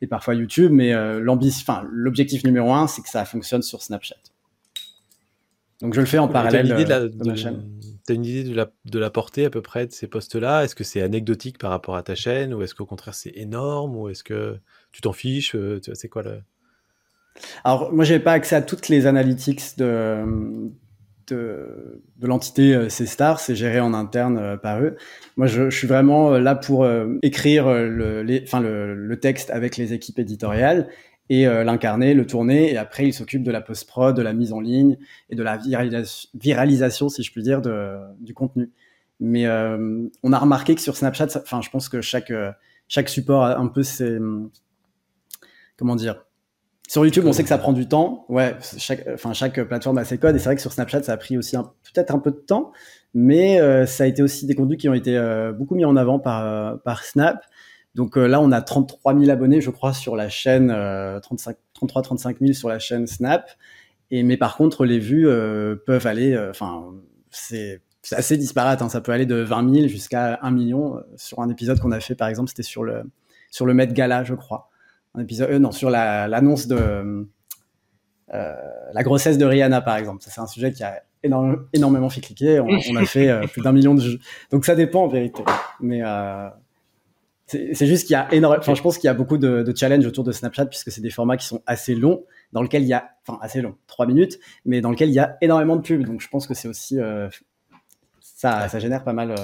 [0.00, 4.16] et parfois YouTube, mais euh, l'objectif numéro un, c'est que ça fonctionne sur Snapchat.
[5.80, 7.64] Donc je le fais en parallèle une idée de, la, de, de ma chaîne.
[8.06, 10.64] Tu as une idée de la, de la portée à peu près de ces postes-là
[10.64, 13.96] Est-ce que c'est anecdotique par rapport à ta chaîne ou est-ce qu'au contraire c'est énorme
[13.96, 14.58] ou est-ce que
[14.92, 15.56] tu t'en fiches
[15.94, 16.40] C'est quoi le...
[17.64, 20.24] Alors moi j'avais pas accès à toutes les analytics de,
[21.28, 24.96] de, l'entité euh, C-Star, c'est géré en interne euh, par eux.
[25.36, 29.92] Moi, je, suis vraiment euh, là pour euh, écrire le, enfin, le, texte avec les
[29.92, 30.88] équipes éditoriales
[31.30, 34.52] et euh, l'incarner, le tourner, et après, ils s'occupent de la post-prod, de la mise
[34.52, 34.98] en ligne
[35.30, 35.58] et de la
[36.34, 38.70] viralisation, si je puis dire, de, du contenu.
[39.20, 42.32] Mais on a remarqué que sur Snapchat, enfin, je pense que chaque,
[42.88, 44.18] chaque support a un peu ses...
[45.76, 46.24] Comment dire
[46.88, 48.26] Sur YouTube, on sait que ça prend du temps.
[48.28, 50.36] Ouais, chaque, enfin, chaque plateforme a ses codes.
[50.36, 51.56] Et c'est vrai que sur Snapchat, ça a pris aussi
[51.94, 52.72] peut-être un peu de temps.
[53.14, 55.96] Mais euh, ça a été aussi des contenus qui ont été euh, beaucoup mis en
[55.96, 57.44] avant par, par Snap.
[57.94, 62.68] Donc là, on a 33 000 abonnés, je crois, sur la chaîne, 33-35 000 sur
[62.68, 63.48] la chaîne Snap.
[64.10, 65.28] Et, mais par contre, les vues
[65.86, 66.86] peuvent aller, enfin,
[67.30, 68.82] c'est assez disparate.
[68.82, 68.88] Hein.
[68.88, 71.00] Ça peut aller de 20 000 jusqu'à 1 million.
[71.16, 73.04] Sur un épisode qu'on a fait, par exemple, c'était sur le,
[73.52, 74.70] sur le Met Gala, je crois
[75.14, 77.26] un épisode, euh, non, sur l'annonce de
[78.32, 78.54] euh,
[78.92, 80.22] la grossesse de Rihanna, par exemple.
[80.22, 82.60] Ça, c'est un sujet qui a énormément fait cliquer.
[82.60, 84.18] On, a fait euh, plus d'un million de vues.
[84.50, 85.42] Donc ça dépend en vérité.
[85.80, 86.02] Mais
[87.46, 88.60] c'est juste qu'il y a énormément.
[88.60, 91.00] Enfin, je pense qu'il y a beaucoup de, de challenges autour de Snapchat puisque c'est
[91.00, 94.06] des formats qui sont assez longs, dans lequel il y a, enfin assez long, trois
[94.06, 96.04] minutes, mais dans lequel il y a énormément de pubs.
[96.04, 96.98] Donc je pense que c'est aussi
[98.20, 99.34] ça, ça génère pas mal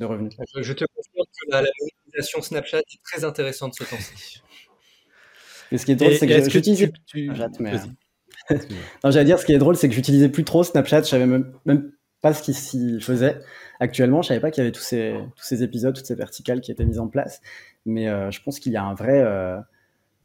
[0.00, 0.34] de revenus.
[0.56, 4.42] Je, te confirme que la, la monétisation Snapchat est très intéressante ce temps-ci.
[5.70, 6.92] Mais ce qui est drôle, c'est que j'utilisais.
[7.06, 7.30] Tu...
[9.04, 11.02] non, j'allais dire, ce qui est drôle, c'est que j'utilisais plus trop Snapchat.
[11.02, 13.38] Je savais même, même pas ce qu'il s'y faisait.
[13.80, 16.60] Actuellement, je savais pas qu'il y avait tous ces, tous ces épisodes, toutes ces verticales
[16.60, 17.40] qui étaient mises en place.
[17.84, 19.58] Mais euh, je pense qu'il y a un vrai, euh,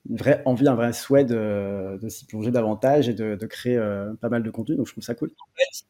[0.10, 3.78] une vraie envie, un vrai souhait de, de s'y plonger davantage et de, de créer
[3.78, 4.76] euh, pas mal de contenu.
[4.76, 5.32] Donc, je trouve ça cool.
[5.40, 5.86] En fait,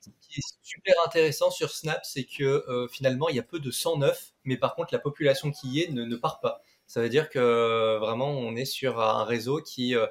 [0.00, 3.70] ce qui est super intéressant sur Snap, c'est que finalement, il y a peu de
[3.70, 6.62] 109, mais par contre, la population qui y est ne, ne part pas.
[6.86, 9.96] Ça veut dire que vraiment, on est sur un réseau qui.
[9.96, 10.06] Euh,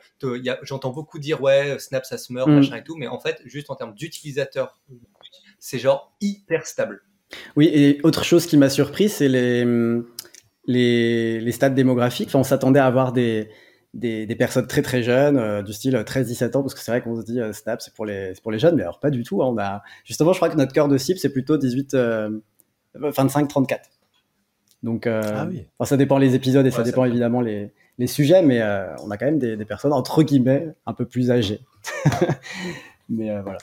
[0.64, 2.56] j'entends beaucoup dire, ouais, Snap, ça se meurt, mm.
[2.56, 4.78] machin et tout, mais en fait, juste en termes d'utilisateurs,
[5.60, 7.02] c'est genre hyper stable.
[7.56, 9.66] Oui, et autre chose qui m'a surpris, c'est les,
[10.68, 12.28] les, les, stats démographiques.
[12.28, 13.50] Enfin, on s'attendait à avoir des,
[13.94, 17.02] des, des, personnes très très jeunes, euh, du style 13-17 ans, parce que c'est vrai
[17.02, 19.24] qu'on se dit euh, Snap, c'est pour, les, pour les jeunes, mais alors pas du
[19.24, 19.42] tout.
[19.42, 19.48] Hein.
[19.48, 21.96] on a, justement, je crois que notre cœur de cible, c'est plutôt 18,
[22.96, 23.80] 25-34.
[24.86, 25.48] Donc, euh,
[25.80, 29.10] ah ça dépend les épisodes et ça dépend évidemment les, les, sujets, mais euh, on
[29.10, 31.60] a quand même des, des, personnes entre guillemets un peu plus âgées.
[33.10, 33.58] mais euh, voilà.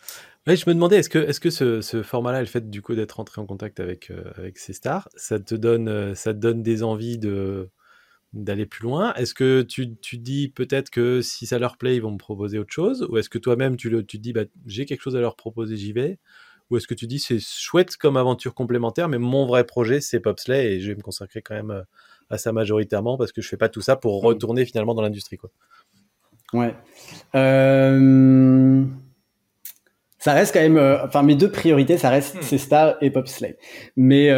[0.48, 3.46] Je me demandais, est-ce que, ce, ce format-là, le fait du coup d'être entré en
[3.46, 7.70] contact avec, avec ces stars, ça te donne, ça te donne des envies de,
[8.32, 9.14] d'aller plus loin?
[9.14, 12.58] Est-ce que tu, tu dis peut-être que si ça leur plaît, ils vont me proposer
[12.58, 13.06] autre chose?
[13.08, 15.36] Ou est-ce que toi-même, tu, le, tu te dis, bah, j'ai quelque chose à leur
[15.36, 16.18] proposer, j'y vais?
[16.72, 20.20] Ou est-ce que tu dis c'est chouette comme aventure complémentaire, mais mon vrai projet c'est
[20.20, 21.82] Popsley et je vais me consacrer quand même euh,
[22.30, 24.26] à ça majoritairement parce que je fais pas tout ça pour mmh.
[24.26, 25.50] retourner finalement dans l'industrie quoi.
[26.54, 26.74] Ouais.
[27.34, 28.84] Euh,
[30.18, 30.76] ça reste quand même.
[30.76, 32.58] Euh, enfin, mes deux priorités, ça reste mmh.
[32.58, 33.58] Star et Popsley.
[33.96, 34.30] Mais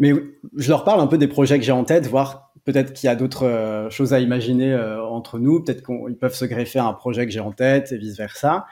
[0.00, 0.14] mais
[0.56, 3.10] je leur parle un peu des projets que j'ai en tête, voir peut-être qu'il y
[3.10, 4.74] a d'autres choses à imaginer
[5.08, 5.62] entre nous.
[5.62, 8.66] Peut-être qu'ils peuvent se greffer à un projet que j'ai en tête et vice versa.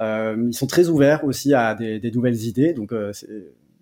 [0.00, 3.12] Euh, ils sont très ouverts aussi à des, nouvelles idées, donc euh,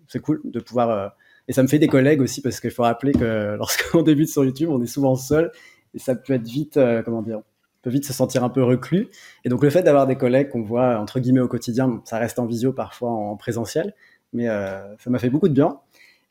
[0.07, 0.89] c'est cool de pouvoir.
[0.89, 1.07] Euh,
[1.47, 4.45] et ça me fait des collègues aussi parce qu'il faut rappeler que lorsqu'on débute sur
[4.45, 5.51] YouTube, on est souvent seul
[5.93, 7.43] et ça peut être vite, comment dire, on
[7.81, 9.09] peut vite se sentir un peu reclus.
[9.43, 12.39] Et donc le fait d'avoir des collègues qu'on voit entre guillemets au quotidien, ça reste
[12.39, 13.93] en visio parfois en présentiel,
[14.31, 15.79] mais ça m'a fait beaucoup de bien.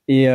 [0.08, 0.26] Et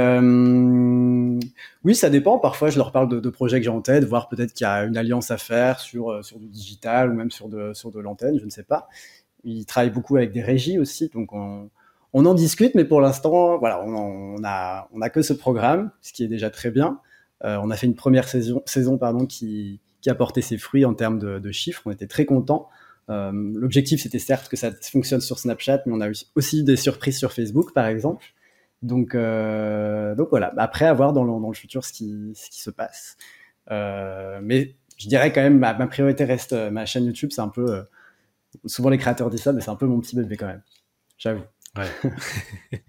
[1.83, 2.37] oui, ça dépend.
[2.37, 4.83] Parfois, je leur parle de, projets que j'ai en tête, voir peut-être qu'il y a
[4.85, 8.63] une alliance à faire sur du digital ou même sur de l'antenne, je ne sais
[8.63, 8.87] pas
[9.43, 11.69] il travaille beaucoup avec des régies aussi, donc on,
[12.13, 16.13] en discute, mais pour l'instant, voilà, on, on, a, on a que ce programme, ce
[16.13, 16.99] qui est déjà très bien.
[17.43, 20.85] Euh, on a fait une première saison, saison pardon, qui, qui a porté ses fruits
[20.85, 21.81] en termes de, chiffres.
[21.85, 22.69] On était très contents.
[23.09, 26.75] Euh, L'objectif, c'était certes que ça fonctionne sur Snapchat, mais on a eu aussi des
[26.75, 28.25] surprises sur Facebook, par exemple.
[28.81, 30.53] Donc, euh, donc voilà.
[30.57, 33.17] Après, à voir dans le, dans le futur ce qui, ce qui se passe.
[33.69, 37.29] Mais je dirais quand même, ma, priorité reste ma chaîne YouTube.
[37.31, 37.83] C'est un peu
[38.65, 40.63] souvent les créateurs disent ça, mais c'est un peu mon petit bébé quand même.
[41.17, 41.43] J'avoue.
[41.75, 42.81] Ouais.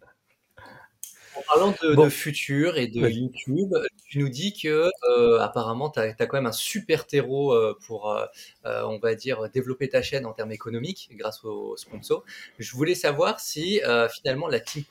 [1.49, 3.75] parlant de, futur et de YouTube,
[4.07, 8.11] tu nous dis que euh, apparemment tu as, quand même un super terreau euh, pour,
[8.11, 8.25] euh,
[8.65, 12.25] on va dire, développer ta chaîne en termes économiques grâce aux sponsors.
[12.59, 13.81] Je voulais savoir si
[14.13, 14.85] finalement la team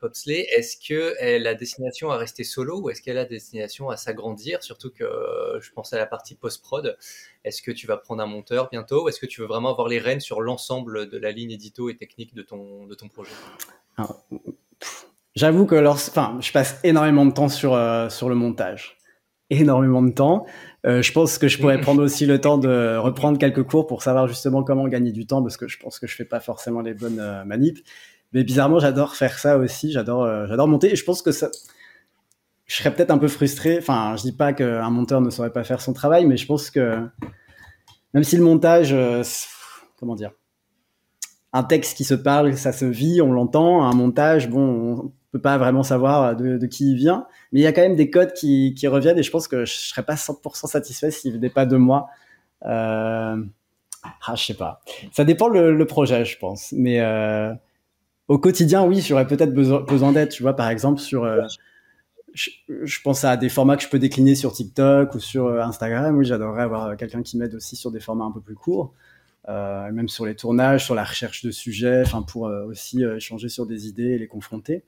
[0.00, 4.62] Popsley, est-ce qu'elle a destination à rester solo ou est-ce qu'elle a destination à s'agrandir?
[4.62, 5.04] Surtout que
[5.60, 6.96] je pense à la partie post-prod.
[7.44, 9.88] Est-ce que tu vas prendre un monteur bientôt ou est-ce que tu veux vraiment avoir
[9.88, 13.32] les rênes sur l'ensemble de la ligne édito et technique de ton, de ton projet?
[15.36, 18.96] J'avoue que lors, enfin, je passe énormément de temps sur euh, sur le montage,
[19.48, 20.46] énormément de temps.
[20.86, 24.02] Euh, je pense que je pourrais prendre aussi le temps de reprendre quelques cours pour
[24.02, 26.80] savoir justement comment gagner du temps, parce que je pense que je fais pas forcément
[26.80, 27.78] les bonnes euh, manips.
[28.32, 29.92] Mais bizarrement, j'adore faire ça aussi.
[29.92, 30.92] J'adore, euh, j'adore monter.
[30.92, 31.48] Et je pense que ça,
[32.66, 33.78] je serais peut-être un peu frustré.
[33.78, 36.70] Enfin, je dis pas qu'un monteur ne saurait pas faire son travail, mais je pense
[36.70, 37.00] que
[38.14, 38.94] même si le montage,
[39.98, 40.30] comment dire,
[41.52, 43.82] un texte qui se parle, ça se vit, on l'entend.
[43.82, 47.72] Un montage, bon, peux pas vraiment savoir de, qui il vient, mais il y a
[47.72, 51.10] quand même des codes qui, reviennent et je pense que je serais pas 100% satisfait
[51.10, 52.08] s'il venait pas de moi.
[52.64, 53.36] Euh...
[54.02, 54.80] Ah, je sais pas.
[55.12, 56.72] Ça dépend le, projet, je pense.
[56.72, 57.52] Mais euh,
[58.28, 60.30] au quotidien, oui, j'aurais peut-être besoin, besoin d'aide.
[60.30, 61.24] Tu vois, par exemple, sur.
[61.24, 61.42] Euh,
[62.32, 66.16] je, pense à des formats que je peux décliner sur TikTok ou sur euh, Instagram.
[66.16, 68.94] Oui, j'adorerais avoir quelqu'un qui m'aide aussi sur des formats un peu plus courts.
[69.48, 73.16] Euh, même sur les tournages, sur la recherche de sujets, enfin pour euh, aussi euh,
[73.16, 74.84] échanger sur des idées et les confronter.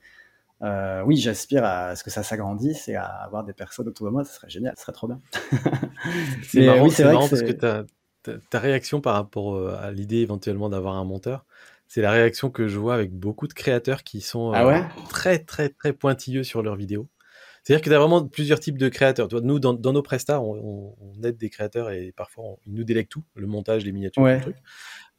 [0.62, 4.12] Euh, oui, j'aspire à ce que ça s'agrandisse et à avoir des personnes autour de
[4.12, 5.20] moi, ce serait génial, ce serait trop bien.
[6.44, 7.84] c'est marrant, oui, c'est marrant parce que ta,
[8.22, 11.44] ta, ta, réaction par rapport à l'idée éventuellement d'avoir un monteur,
[11.88, 14.84] c'est la réaction que je vois avec beaucoup de créateurs qui sont ah ouais?
[15.10, 17.08] très très très pointilleux sur leurs vidéos.
[17.62, 19.28] C'est-à-dire que tu as vraiment plusieurs types de créateurs.
[19.42, 22.82] Nous, dans, dans nos prestats, on, on, aide des créateurs et parfois on, ils nous
[22.82, 24.36] délèguent tout, le montage, les miniatures, ouais.
[24.36, 24.56] le truc.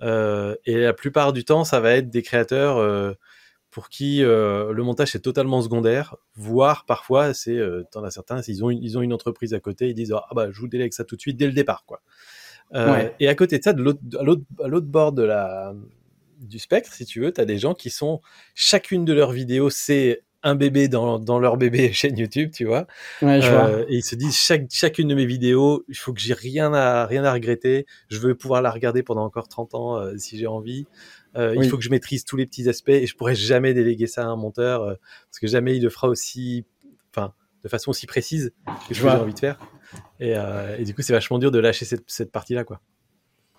[0.01, 3.13] Euh, et la plupart du temps, ça va être des créateurs euh,
[3.73, 8.39] pour qui euh, le montage est totalement secondaire, voire parfois, c'est, euh, t'en as certains,
[8.47, 10.67] ils ont, une, ils ont une entreprise à côté, ils disent ah bah je vous
[10.67, 12.01] délègue ça tout de suite dès le départ, quoi.
[12.75, 13.15] Euh, ouais.
[13.19, 15.73] Et à côté de ça, de l'autre, à l'autre, bord de la
[16.39, 18.21] du spectre, si tu veux, tu as des gens qui sont
[18.53, 22.85] chacune de leurs vidéos, c'est un bébé dans, dans leur bébé chaîne YouTube, tu vois.
[23.21, 23.69] Ouais, je vois.
[23.69, 26.73] Euh, et ils se disent chaque, chacune de mes vidéos, il faut que j'ai rien
[26.73, 27.85] à rien à regretter.
[28.09, 30.85] Je veux pouvoir la regarder pendant encore 30 ans euh, si j'ai envie.
[31.35, 31.65] Euh, oui.
[31.65, 34.23] Il faut que je maîtrise tous les petits aspects et je pourrais jamais déléguer ça
[34.23, 34.93] à un monteur euh,
[35.29, 36.65] parce que jamais il le fera aussi,
[37.09, 38.53] enfin, de façon aussi précise
[38.87, 39.59] que ce que j'ai envie de faire.
[40.19, 42.81] Et, euh, et, du coup, c'est vachement dur de lâcher cette, cette partie-là, quoi.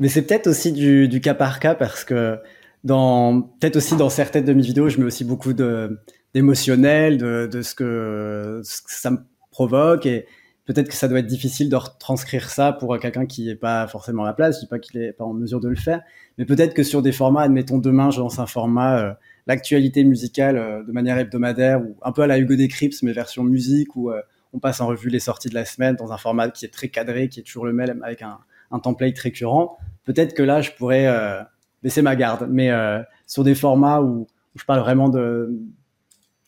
[0.00, 2.38] Mais c'est peut-être aussi du, du cas par cas parce que
[2.82, 6.00] dans peut-être aussi dans certaines de mes vidéos, je mets aussi beaucoup de
[6.34, 9.18] d'émotionnel, de, de ce, que, ce que ça me
[9.52, 10.26] provoque et
[10.64, 14.24] peut-être que ça doit être difficile de retranscrire ça pour quelqu'un qui n'est pas forcément
[14.24, 16.02] à la place, je dis pas qu'il est pas en mesure de le faire,
[16.38, 19.12] mais peut-être que sur des formats, admettons demain, je lance un format euh,
[19.46, 23.44] l'actualité musicale euh, de manière hebdomadaire ou un peu à la Hugo Décrypte, mais version
[23.44, 24.20] musique où euh,
[24.52, 26.88] on passe en revue les sorties de la semaine dans un format qui est très
[26.88, 28.38] cadré, qui est toujours le même avec un,
[28.70, 29.78] un template récurrent.
[30.04, 31.42] Peut-être que là, je pourrais euh,
[31.82, 35.60] baisser ma garde, mais euh, sur des formats où, où je parle vraiment de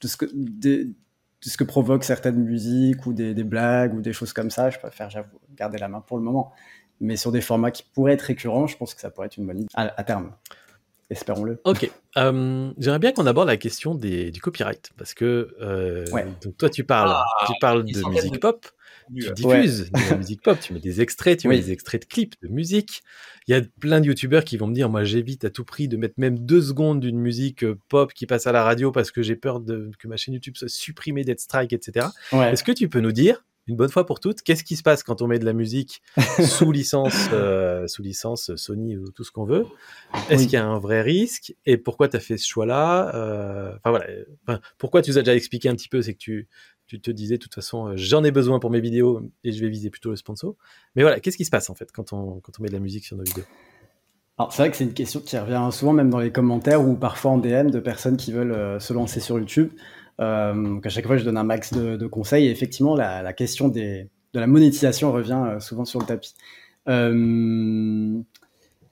[0.02, 0.88] de ce que de,
[1.40, 4.78] ce que provoquent certaines musiques ou des, des, blagues ou des choses comme ça, je
[4.78, 6.52] préfère j'avoue garder la main pour le moment.
[7.00, 9.46] Mais sur des formats qui pourraient être récurrents, je pense que ça pourrait être une
[9.46, 10.32] bonne idée à, à terme.
[11.08, 11.60] Espérons-le.
[11.64, 11.90] Ok.
[12.16, 16.26] Euh, J'aimerais bien qu'on aborde la question des, du copyright parce que euh, ouais.
[16.42, 18.66] donc toi tu parles, ah, tu parles de musique pop,
[19.14, 20.04] tu diffuses ouais.
[20.04, 21.56] de la musique pop, tu mets des extraits, tu oui.
[21.56, 23.02] mets des extraits de clips, de musique.
[23.48, 25.88] Il y a plein de youtubeurs qui vont me dire, moi j'évite à tout prix
[25.88, 29.10] de mettre même deux secondes d'une musique euh, pop qui passe à la radio parce
[29.10, 32.06] que j'ai peur de, que ma chaîne YouTube soit supprimée d'être strike, etc.
[32.32, 32.52] Ouais.
[32.52, 35.02] Est-ce que tu peux nous dire une bonne fois pour toutes, qu'est-ce qui se passe
[35.02, 36.02] quand on met de la musique
[36.44, 39.66] sous licence, euh, sous licence Sony ou tout ce qu'on veut?
[40.30, 40.46] Est-ce oui.
[40.46, 41.54] qu'il y a un vrai risque?
[41.66, 43.14] Et pourquoi tu as fait ce choix-là?
[43.14, 44.06] Euh, Enfin voilà,
[44.46, 46.48] enfin, pourquoi tu nous as déjà expliqué un petit peu, c'est que tu,
[46.86, 49.60] tu te disais de toute façon, euh, j'en ai besoin pour mes vidéos et je
[49.60, 50.54] vais viser plutôt le sponsor.
[50.94, 52.80] Mais voilà, qu'est-ce qui se passe en fait quand on, quand on met de la
[52.80, 53.44] musique sur nos vidéos?
[54.38, 56.94] Alors c'est vrai que c'est une question qui revient souvent même dans les commentaires ou
[56.94, 59.70] parfois en DM de personnes qui veulent se lancer sur YouTube.
[60.20, 62.46] Euh, donc à chaque fois, je donne un max de, de conseils.
[62.46, 66.34] Et effectivement, la, la, question des, de la monétisation revient euh, souvent sur le tapis.
[66.88, 68.18] Euh,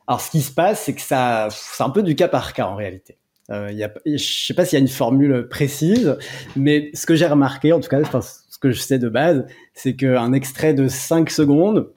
[0.07, 2.67] alors, ce qui se passe, c'est que ça, c'est un peu du cas par cas
[2.67, 3.17] en réalité.
[3.51, 6.17] Euh, y a, je sais pas s'il y a une formule précise,
[6.57, 9.47] mais ce que j'ai remarqué, en tout cas, enfin, ce que je sais de base,
[9.75, 11.91] c'est qu'un extrait de 5 secondes,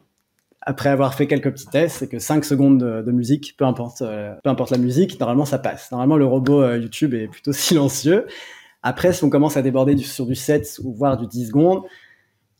[0.62, 4.34] après avoir fait quelques petits tests, c'est que 5 secondes de, musique, peu importe, euh,
[4.44, 5.90] peu importe la musique, normalement ça passe.
[5.92, 8.28] Normalement, le robot euh, YouTube est plutôt silencieux.
[8.88, 11.84] Après, si on commence à déborder du, sur du 7 ou voire du 10 secondes,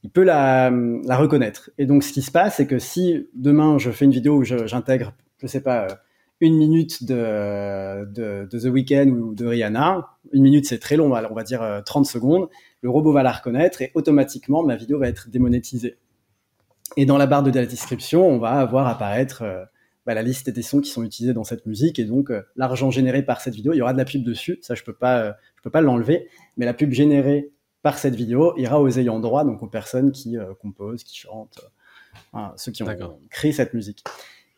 [0.04, 0.70] il peut la,
[1.18, 1.70] reconnaître.
[1.78, 4.44] Et donc, ce qui se passe, c'est que si demain je fais une vidéo où
[4.44, 5.88] j'intègre, je, je sais pas,
[6.42, 8.04] une minute de,
[8.50, 12.50] The Weeknd ou de Rihanna, une minute c'est très long, on va dire 30 secondes,
[12.82, 15.96] le robot va la reconnaître et automatiquement ma vidéo va être démonétisée.
[16.98, 19.64] Et dans la barre de la description, on va avoir apparaître euh,
[20.08, 22.90] bah, la liste des sons qui sont utilisés dans cette musique et donc euh, l'argent
[22.90, 25.20] généré par cette vidéo, il y aura de la pub dessus, ça je peux pas,
[25.20, 29.20] euh, je peux pas l'enlever, mais la pub générée par cette vidéo ira aux ayants
[29.20, 31.60] droit, donc aux personnes qui euh, composent, qui chantent,
[32.56, 34.04] ceux qui ont créé cette musique.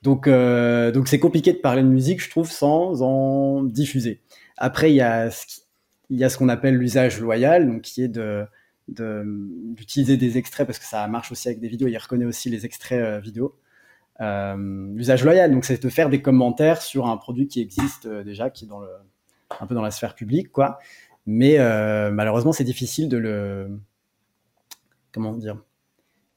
[0.04, 4.22] Donc donc c'est compliqué de parler de musique, je trouve, sans en diffuser.
[4.56, 5.62] Après il y a ce qui,
[6.12, 8.46] il y a ce qu'on appelle l'usage loyal, donc qui est de
[8.88, 12.66] d'utiliser des extraits parce que ça marche aussi avec des vidéos, il reconnaît aussi les
[12.66, 13.56] extraits euh, vidéo.
[14.22, 14.56] Euh,
[14.96, 18.50] l'usage loyal, donc c'est de faire des commentaires sur un produit qui existe euh, déjà,
[18.50, 18.90] qui est dans le,
[19.60, 20.78] un peu dans la sphère publique, quoi.
[21.26, 23.80] Mais euh, malheureusement, c'est difficile de le,
[25.14, 25.56] comment dire,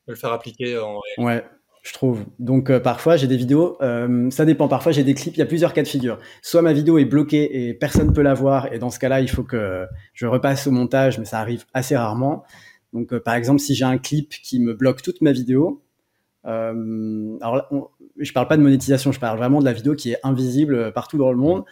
[0.07, 1.45] de le faire appliquer en Ouais.
[1.83, 2.25] je trouve.
[2.39, 4.69] Donc euh, parfois j'ai des vidéos, euh, ça dépend.
[4.69, 6.19] Parfois j'ai des clips, il y a plusieurs cas de figure.
[6.43, 9.31] Soit ma vidéo est bloquée et personne peut la voir, et dans ce cas-là il
[9.31, 12.45] faut que je repasse au montage, mais ça arrive assez rarement.
[12.93, 15.83] Donc par exemple si j'ai un clip qui me bloque toute ma vidéo,
[16.45, 17.69] alors là,
[18.19, 21.19] je parle pas de monétisation, je parle vraiment de la vidéo qui est invisible partout
[21.19, 21.65] dans le monde.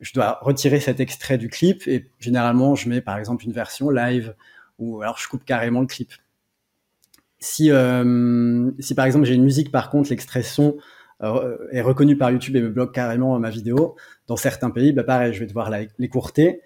[0.00, 3.90] Je dois retirer cet extrait du clip et généralement je mets par exemple une version
[3.90, 4.34] live
[4.78, 6.12] ou alors je coupe carrément le clip.
[7.38, 10.76] Si, euh, si par exemple j'ai une musique, par contre, l'extrait son
[11.22, 13.96] euh, est reconnu par YouTube et me bloque carrément ma vidéo,
[14.26, 16.62] dans certains pays, bah pareil, je vais devoir l'écourter.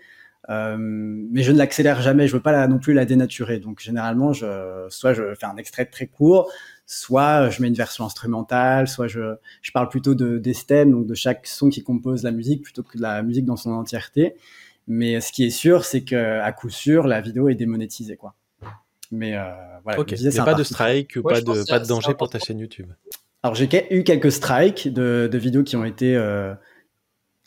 [0.50, 3.58] Euh, mais je ne l'accélère jamais, je veux pas non plus la dénaturer.
[3.58, 6.48] Donc généralement, je, soit je fais un extrait très court,
[6.88, 11.06] soit je mets une version instrumentale, soit je, je parle plutôt de, des stems, donc
[11.06, 14.34] de chaque son qui compose la musique, plutôt que de la musique dans son entièreté.
[14.86, 18.34] Mais ce qui est sûr, c'est que à coup sûr, la vidéo est démonétisée, quoi.
[19.10, 19.44] Mais euh,
[19.84, 20.00] voilà.
[20.00, 20.12] Ok.
[20.12, 22.58] Il n'y a pas de strike ou pas de pas de danger pour ta chaîne
[22.58, 22.90] YouTube.
[23.42, 26.54] Alors j'ai eu quelques strikes de, de vidéos qui ont été euh,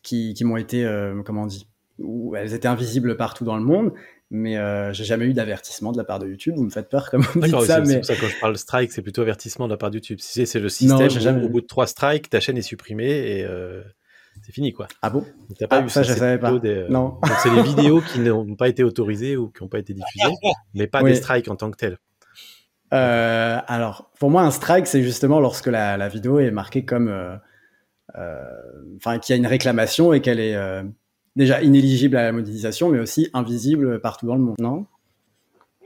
[0.03, 1.67] qui, qui m'ont été euh, comment on dit
[1.97, 3.93] où elles étaient invisibles partout dans le monde,
[4.34, 6.55] mais euh, j'ai jamais eu d'avertissement de la part de YouTube.
[6.55, 7.82] Vous me faites peur comme vous dites ça.
[7.82, 7.97] mais...
[7.97, 10.19] pour ça quand je parle strike, c'est plutôt avertissement de la part de YouTube.
[10.21, 11.43] Si c'est le système, jamais...
[11.43, 13.84] au bout de trois strikes, ta chaîne est supprimée et euh,
[14.41, 14.88] c'est fini quoi.
[15.01, 15.25] Ah bon?
[15.59, 16.57] T'as pas ah, ça, je savais pas.
[16.59, 17.19] Des, euh, non.
[17.21, 20.34] Donc c'est des vidéos qui n'ont pas été autorisées ou qui n'ont pas été diffusées,
[20.73, 21.97] mais pas des strikes en tant que tels.
[22.93, 27.39] Euh, alors, pour moi, un strike, c'est justement lorsque la, la, vidéo est marquée comme,
[28.15, 30.55] enfin, qu'il y a une réclamation et qu'elle est
[31.36, 34.86] déjà inéligible à la monétisation, mais aussi invisible partout dans le monde, non?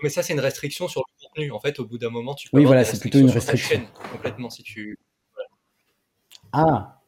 [0.04, 1.52] Mais ça, c'est une restriction sur le contenu.
[1.52, 3.82] En fait, au bout d'un moment, tu peux oui, voilà, c'est plutôt une restriction.
[4.12, 5.00] complètement si tu.
[6.52, 7.02] Ah,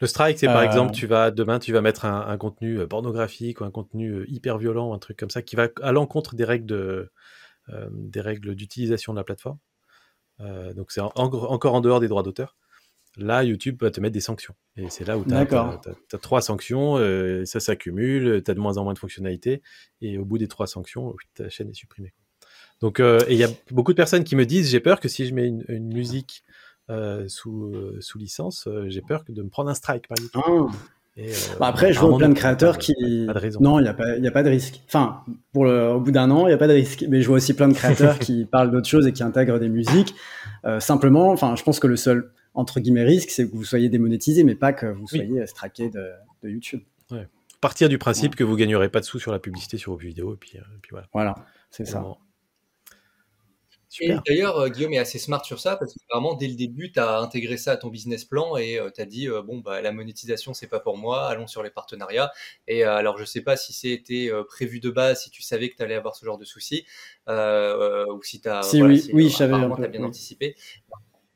[0.00, 0.64] le strike, c'est par euh...
[0.64, 4.58] exemple, tu vas demain, tu vas mettre un, un, contenu pornographique ou un contenu hyper
[4.58, 7.10] violent, un truc comme ça, qui va à l'encontre des règles de,
[7.72, 9.58] euh, des règles d'utilisation de la plateforme.
[10.40, 12.56] Euh, donc c'est en, encore en dehors des droits d'auteur.
[13.16, 14.54] Là, YouTube va te mettre des sanctions.
[14.76, 18.78] Et c'est là où tu as, trois sanctions, euh, ça s'accumule, tu as de moins
[18.78, 19.62] en moins de fonctionnalités,
[20.00, 22.14] et au bout des trois sanctions, ta chaîne est supprimée.
[22.80, 25.08] Donc, euh, et il y a beaucoup de personnes qui me disent, j'ai peur que
[25.08, 26.44] si je mets une, une musique
[26.90, 30.48] euh, sous, euh, sous licence, euh, j'ai peur de me prendre un strike par exemple.
[30.50, 30.76] Ah.
[31.16, 32.94] Et, bah après, je vois plein de créateurs qui.
[33.26, 33.60] Pas de raison.
[33.60, 34.80] Non, il n'y a, pas, y a pas de risque.
[34.86, 37.04] Enfin, pour le, au bout d'un an, il n'y a pas de risque.
[37.08, 39.68] Mais je vois aussi plein de créateurs qui parlent d'autres choses et qui intègrent des
[39.68, 40.14] musiques.
[40.78, 44.44] simplement, enfin, je pense que le seul entre guillemets risque, c'est que vous soyez démonétisé,
[44.44, 45.48] mais pas que vous soyez oui.
[45.48, 46.10] straqué de,
[46.42, 46.80] de, YouTube.
[47.10, 47.28] Ouais.
[47.60, 48.38] Partir du principe ouais.
[48.38, 50.78] que vous gagnerez pas de sous sur la publicité sur vos vidéos, et puis, et
[50.82, 51.08] puis voilà.
[51.12, 51.34] Voilà,
[51.70, 52.04] c'est ça.
[53.90, 54.18] Super.
[54.18, 56.92] Et d'ailleurs, euh, Guillaume est assez smart sur ça parce que vraiment, dès le début,
[56.92, 59.58] tu as intégré ça à ton business plan et euh, tu as dit euh, bon,
[59.58, 62.30] bah, la monétisation, c'est pas pour moi, allons sur les partenariats.
[62.68, 65.76] Et euh, alors, je sais pas si c'était prévu de base, si tu savais que
[65.76, 66.86] tu allais avoir ce genre de soucis
[67.26, 68.62] ou si tu as.
[68.62, 69.54] Si, voilà, oui, si, oui, je savais.
[69.54, 70.06] Tu as bien oui.
[70.06, 70.54] anticipé.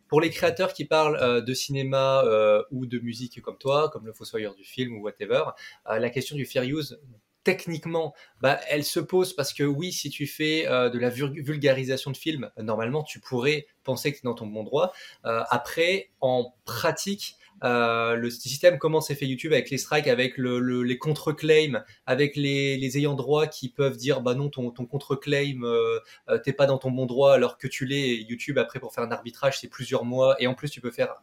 [0.07, 2.23] Pour les créateurs qui parlent de cinéma
[2.71, 5.43] ou de musique comme toi, comme le Fossoyeur du film ou whatever,
[5.87, 7.01] la question du fair use
[7.45, 12.11] techniquement, bah, elle se pose parce que oui, si tu fais euh, de la vulgarisation
[12.11, 14.93] de films, normalement, tu pourrais penser que tu es dans ton bon droit.
[15.27, 20.37] Euh, après, en pratique, euh, le système, comment c'est fait YouTube avec les strikes, avec
[20.37, 24.85] le, le, les contre-claims, avec les, ayants droit qui peuvent dire bah non, ton, ton
[24.87, 28.17] contre-claim, euh, euh, t'es pas dans ton bon droit alors que tu l'es.
[28.17, 30.37] YouTube, après, pour faire un arbitrage, c'est plusieurs mois.
[30.41, 31.15] Et en plus, tu peux faire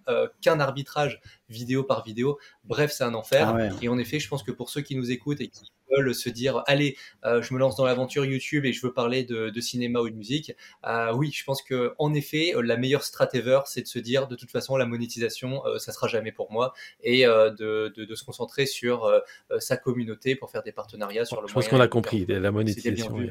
[0.41, 1.21] qu'un arbitrage
[1.51, 2.39] vidéo par vidéo.
[2.63, 3.49] Bref, c'est un enfer.
[3.49, 3.69] Ah ouais.
[3.81, 6.29] Et en effet, je pense que pour ceux qui nous écoutent et qui veulent se
[6.29, 6.95] dire allez,
[7.25, 10.09] euh, je me lance dans l'aventure YouTube et je veux parler de, de cinéma ou
[10.09, 10.53] de musique,
[10.87, 14.27] euh, oui, je pense que en effet, la meilleure strat ever, c'est de se dire
[14.27, 16.73] de toute façon la monétisation, euh, ça sera jamais pour moi
[17.03, 19.11] et de, de, de, se concentrer sur
[19.59, 21.47] sa communauté pour faire des partenariats sur le.
[21.47, 23.15] Je pense qu'on a compris la monétisation.
[23.15, 23.29] Vu,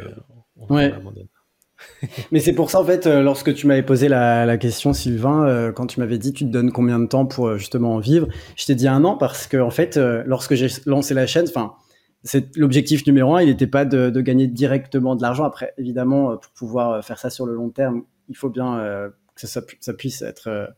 [0.68, 0.92] ouais.
[2.32, 6.00] Mais c'est pour ça, en fait, lorsque tu m'avais posé la, question, Sylvain, quand tu
[6.00, 8.88] m'avais dit tu te donnes combien de temps pour justement en vivre, je t'ai dit
[8.88, 11.74] un an parce que, en fait, lorsque j'ai lancé la chaîne, enfin,
[12.56, 13.42] l'objectif numéro un.
[13.42, 15.44] Il n'était pas de, gagner directement de l'argent.
[15.44, 19.46] Après, évidemment, pour pouvoir faire ça sur le long terme, il faut bien euh, que
[19.46, 19.62] ça,
[19.92, 20.72] puisse être,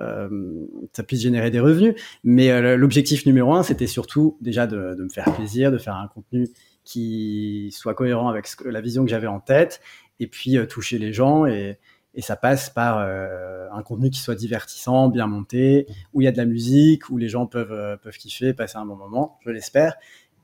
[0.00, 0.48] euh,
[0.92, 1.94] ça puisse générer des revenus.
[2.24, 6.08] Mais euh, l'objectif numéro un, c'était surtout déjà de, me faire plaisir, de faire un
[6.08, 6.48] contenu
[6.84, 9.80] qui soit cohérent avec la vision que j'avais en tête,
[10.22, 11.46] et puis euh, toucher les gens.
[11.46, 11.78] Et,
[12.18, 16.32] ça passe par euh, un contenu qui soit divertissant, bien monté, où il y a
[16.32, 19.96] de la musique, où les gens peuvent peuvent kiffer, passer un bon moment, je l'espère.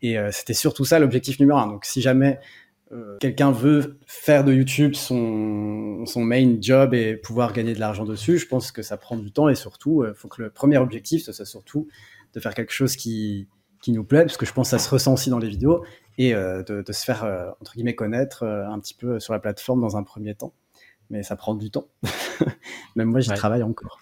[0.03, 1.66] Et euh, c'était surtout ça l'objectif numéro un.
[1.66, 2.39] Donc si jamais
[2.93, 8.05] euh, quelqu'un veut faire de YouTube son, son main job et pouvoir gagner de l'argent
[8.05, 10.51] dessus, je pense que ça prend du temps et surtout, il euh, faut que le
[10.51, 11.89] premier objectif, ce soit surtout
[12.35, 13.49] de faire quelque chose qui,
[13.89, 15.82] qui nous plaît, parce que je pense que ça se ressent aussi dans les vidéos,
[16.18, 17.24] et euh, de, de, se faire,
[17.61, 20.53] entre guillemets, connaître un petit peu sur la plateforme dans un premier temps.
[21.11, 21.89] mais ça prend du temps.
[22.97, 23.99] Même moi, j'y travaille encore.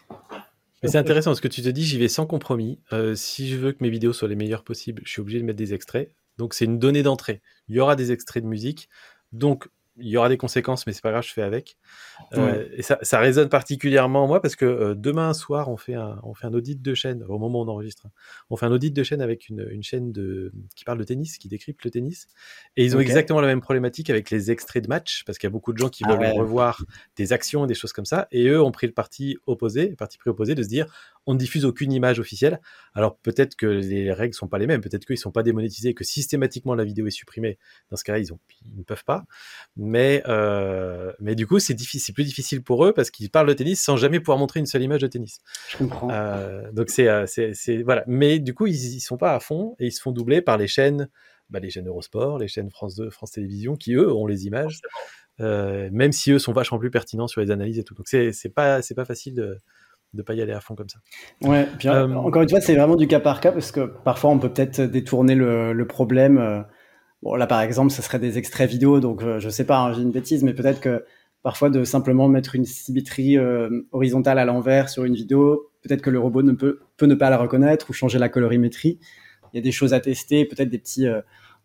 [0.83, 2.81] Mais c'est intéressant parce que tu te dis, j'y vais sans compromis.
[2.93, 5.45] Euh, si je veux que mes vidéos soient les meilleures possibles, je suis obligé de
[5.45, 6.13] mettre des extraits.
[6.39, 7.41] Donc c'est une donnée d'entrée.
[7.69, 8.89] Il y aura des extraits de musique.
[9.33, 9.69] Donc
[9.99, 11.77] il y aura des conséquences, mais c'est pas grave, je fais avec.
[12.35, 16.19] Euh, et ça, ça, résonne particulièrement moi parce que euh, demain soir, on fait, un,
[16.23, 18.11] on fait un audit de chaîne, au moment où on enregistre, hein.
[18.51, 21.39] on fait un audit de chaîne avec une, une, chaîne de, qui parle de tennis,
[21.39, 22.29] qui décrypte le tennis.
[22.77, 25.51] Et ils ont exactement la même problématique avec les extraits de match, parce qu'il y
[25.51, 26.85] a beaucoup de gens qui ah veulent revoir
[27.17, 28.29] des actions et des choses comme ça.
[28.33, 30.87] Et eux ont pris le parti opposé, le parti pris opposé de se dire,
[31.27, 32.61] on ne diffuse aucune image officielle.
[32.95, 36.05] Alors peut-être que les règles sont pas les mêmes, peut-être qu'ils sont pas démonétisés, que
[36.05, 37.59] systématiquement la vidéo est supprimée.
[37.91, 39.25] Dans ce cas-là, ils, ont, ils ne peuvent pas.
[39.77, 43.55] Mais, euh, mais du coup, c'est difficile, plus difficile pour eux parce qu'ils parlent de
[43.55, 45.41] tennis sans jamais pouvoir montrer une seule image de tennis.
[45.71, 46.09] Je comprends.
[46.11, 48.05] Euh, donc c'est, euh, c'est, voilà.
[48.07, 50.57] Mais du coup, ils, ils sont pas à fond et ils se font doubler par
[50.57, 51.09] les chaînes,
[51.51, 54.81] bah, les chaînes Eurosport, les chaînes France 2, France Télévisions, qui eux ont les images.
[55.41, 57.95] Euh, même si eux sont vachement plus pertinents sur les analyses et tout.
[57.95, 59.61] Donc c'est, c'est pas, c'est pas facile de,
[60.17, 60.99] de pas y aller à fond comme ça.
[61.43, 64.31] Ouais, puis, euh, encore une fois, c'est vraiment du cas par cas parce que parfois
[64.31, 66.39] on peut peut-être détourner le, le problème.
[66.39, 66.63] Euh,
[67.23, 69.93] bon, là par exemple, ce serait des extraits vidéo, donc euh, je sais pas, hein,
[69.93, 71.05] j'ai une bêtise, mais peut-être que
[71.43, 73.39] parfois de simplement mettre une symétrie
[73.93, 77.31] horizontale à l'envers sur une vidéo, peut-être que le robot ne peut, peut ne pas
[77.31, 78.99] la reconnaître ou changer la colorimétrie.
[79.53, 81.07] Il y a des choses à tester, peut-être des petits,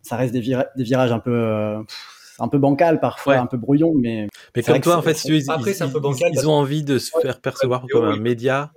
[0.03, 1.83] ça reste des, des, virages un peu
[2.41, 4.27] un peu bancal parfois, un peu brouillon, mais.
[4.55, 8.17] Mais comme toi, en fait, ils, ils, ont envie de se faire percevoir comme un
[8.17, 8.71] média,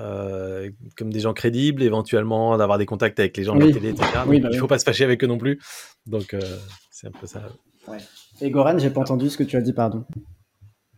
[0.00, 3.90] euh, comme des gens crédibles, éventuellement d'avoir des contacts avec les gens de la télé,
[3.90, 4.06] etc.
[4.14, 5.60] Bah il ne faut pas se fâcher avec eux non plus.
[6.06, 6.40] Donc, euh,
[6.90, 7.42] c'est un peu ça.
[8.40, 10.04] Et Goran, j'ai pas entendu ce que tu as dit, pardon.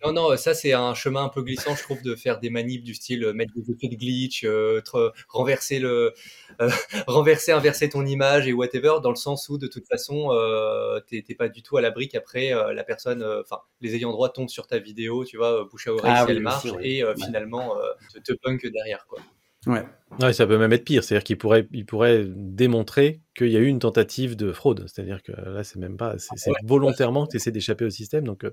[0.04, 2.82] Non, non, ça c'est un chemin un peu glissant, je trouve, de faire des manips
[2.82, 4.80] du style euh, mettre des effets de glitch, euh,
[5.28, 6.12] renverser le,
[6.60, 6.70] euh,
[7.06, 11.22] renverser, inverser ton image et whatever, dans le sens où de toute façon, euh, t'es
[11.36, 14.78] pas du tout à l'abri qu'après la personne, enfin, les ayants droit tombent sur ta
[14.78, 17.74] vidéo, tu vois, bouche à oreille ah si elle marche, et finalement
[18.12, 19.20] te, te, punk derrière, quoi.
[19.66, 19.84] Ouais.
[20.20, 20.32] ouais.
[20.32, 23.66] ça peut même être pire, c'est-à-dire qu'il pourrait, il pourrait démontrer qu'il y a eu
[23.66, 27.52] une tentative de fraude, c'est-à-dire que là, c'est même pas, c'est volontairement que tu essaies
[27.52, 28.44] d'échapper au système, donc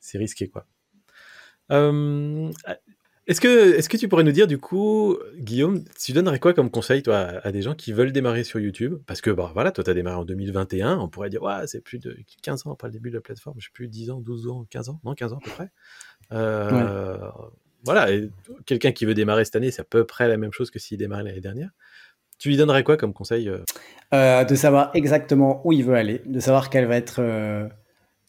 [0.00, 0.66] c'est risqué quoi.
[1.70, 6.70] est-ce que, est-ce que tu pourrais nous dire du coup, Guillaume, tu donnerais quoi comme
[6.70, 8.98] conseil toi à, des gens qui veulent démarrer sur YouTube?
[9.06, 11.80] Parce que bah, voilà, toi tu as démarré en 2021, on pourrait dire ouais, c'est
[11.80, 14.20] plus de 15 ans après le début de la plateforme, je sais plus 10 ans,
[14.20, 15.70] 12 ans, 15 ans, non 15 ans à peu près.
[16.32, 17.30] Euh,
[17.84, 18.08] voilà,
[18.64, 20.98] quelqu'un qui veut démarrer cette année, c'est à peu près la même chose que s'il
[20.98, 21.70] démarrait l'année dernière.
[22.38, 23.62] Tu lui donnerais quoi comme conseil euh?
[24.12, 27.22] Euh, De savoir exactement où il veut aller, de savoir quelle va être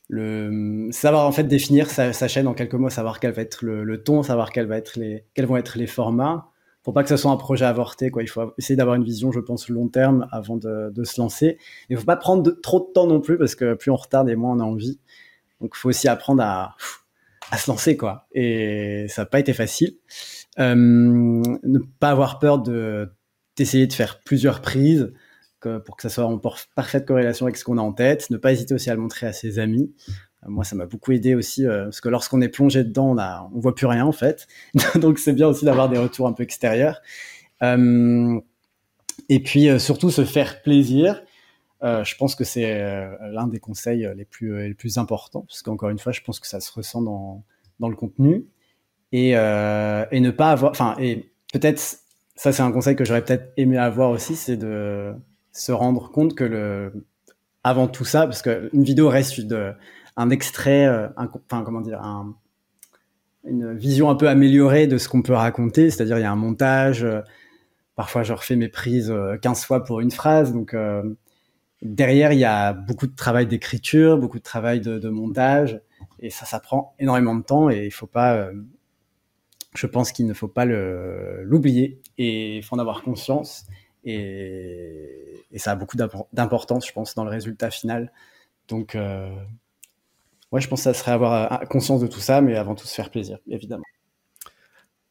[0.10, 4.04] le savoir en fait définir sa, chaîne en quelques mots, savoir quel va être le,
[4.04, 6.50] ton, savoir quel va être les, quels vont être les formats,
[6.84, 8.10] pour pas que ce soit un projet avorté.
[8.10, 8.24] Quoi.
[8.24, 11.58] Il faut essayer d'avoir une vision, je pense, long terme avant de, de se lancer.
[11.90, 14.36] Il faut pas prendre trop de temps non plus, parce que plus on retarde et
[14.36, 15.00] moins on a envie.
[15.60, 16.78] Donc il faut aussi apprendre à,
[17.52, 18.28] à se lancer, quoi.
[18.32, 19.98] Et ça n'a pas été facile.
[20.60, 23.10] Euh, ne pas avoir peur de
[23.56, 25.12] d'essayer de faire plusieurs prises
[25.60, 26.40] pour que ça soit en
[26.76, 28.30] parfaite corrélation avec ce qu'on a en tête.
[28.30, 29.94] Ne pas hésiter aussi à le montrer à ses amis.
[30.44, 33.18] Euh, moi, ça m'a beaucoup aidé aussi euh, parce que lorsqu'on est plongé dedans, on
[33.18, 34.48] a, voit plus rien en fait.
[34.96, 37.02] Donc, c'est bien aussi d'avoir des retours un peu extérieurs.
[37.64, 38.40] Euh,
[39.30, 41.24] et puis surtout se faire plaisir.
[41.82, 42.80] je pense que c'est
[43.32, 46.48] l'un des conseils les plus les plus importants parce qu'encore une fois, je pense que
[46.48, 47.44] ça se ressent dans
[47.80, 48.46] dans le contenu
[49.12, 51.80] et et ne pas avoir, enfin et peut-être
[52.36, 55.14] ça c'est un conseil que j'aurais peut-être aimé avoir aussi, c'est de
[55.58, 57.06] se rendre compte que le,
[57.64, 59.74] avant tout ça, parce qu'une vidéo reste de,
[60.16, 62.36] un extrait, euh, enfin comment dire, un,
[63.44, 66.36] une vision un peu améliorée de ce qu'on peut raconter, c'est-à-dire il y a un
[66.36, 67.22] montage, euh,
[67.96, 70.76] parfois je refais mes prises 15 euh, fois pour une phrase, donc
[71.82, 75.82] derrière il y a beaucoup de travail d'écriture, beaucoup de travail de, montage,
[76.20, 78.50] et ça, ça prend énormément de temps et il faut pas,
[79.76, 83.66] je pense qu'il ne faut pas l'oublier et il faut en avoir conscience
[84.08, 88.12] et, ça a beaucoup d'importance, je pense, dans le résultat final.
[88.68, 89.30] Donc, euh,
[90.52, 92.86] ouais, je pense que ça serait avoir euh, conscience de tout ça, mais avant tout
[92.86, 93.84] se faire plaisir, évidemment.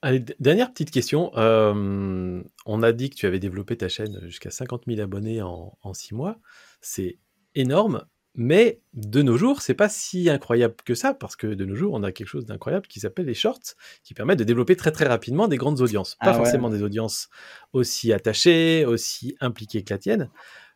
[0.02, 1.32] Allez, dernière petite question.
[1.36, 5.76] Euh, on a dit que tu avais développé ta chaîne jusqu'à 50 000 abonnés en,
[5.82, 6.38] en 6 mois.
[6.80, 7.18] C'est
[7.54, 8.04] énorme.
[8.36, 11.94] Mais de nos jours, c'est pas si incroyable que ça, parce que de nos jours,
[11.94, 13.74] on a quelque chose d'incroyable qui s'appelle les shorts,
[14.04, 16.16] qui permettent de développer très très rapidement des grandes audiences.
[16.16, 17.28] Pas ah forcément des audiences
[17.72, 20.30] aussi attachées, aussi impliquées que la tienne.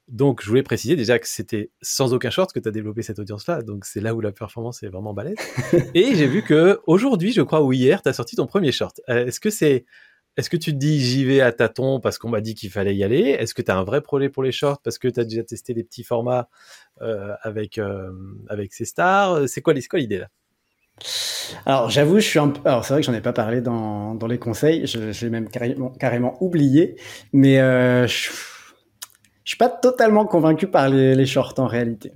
[0.08, 3.20] Donc, je voulais préciser déjà que c'était sans aucun short que tu as développé cette
[3.20, 3.62] audience-là.
[3.62, 5.36] Donc, c'est là où la performance est vraiment balèze.
[5.94, 9.00] Et j'ai vu que aujourd'hui, je crois, ou hier, tu as sorti ton premier short.
[9.08, 9.84] Euh, est-ce que c'est
[10.36, 12.94] est-ce que tu te dis j'y vais à tâtons parce qu'on m'a dit qu'il fallait
[12.94, 13.36] y aller?
[13.38, 15.42] Est-ce que tu as un vrai projet pour les shorts parce que tu as déjà
[15.42, 16.48] testé les petits formats
[17.02, 18.10] euh, avec, euh,
[18.48, 19.48] avec ces stars?
[19.48, 20.28] C'est quoi, l'idée là?
[21.66, 22.52] Alors j'avoue, je suis un.
[22.64, 25.48] Alors c'est vrai que j'en ai pas parlé dans, dans les conseils, je, l'ai même
[25.48, 26.96] carrément, carrément oublié,
[27.32, 28.30] mais euh, je,
[29.44, 32.12] je suis pas totalement convaincu par les, les shorts en réalité.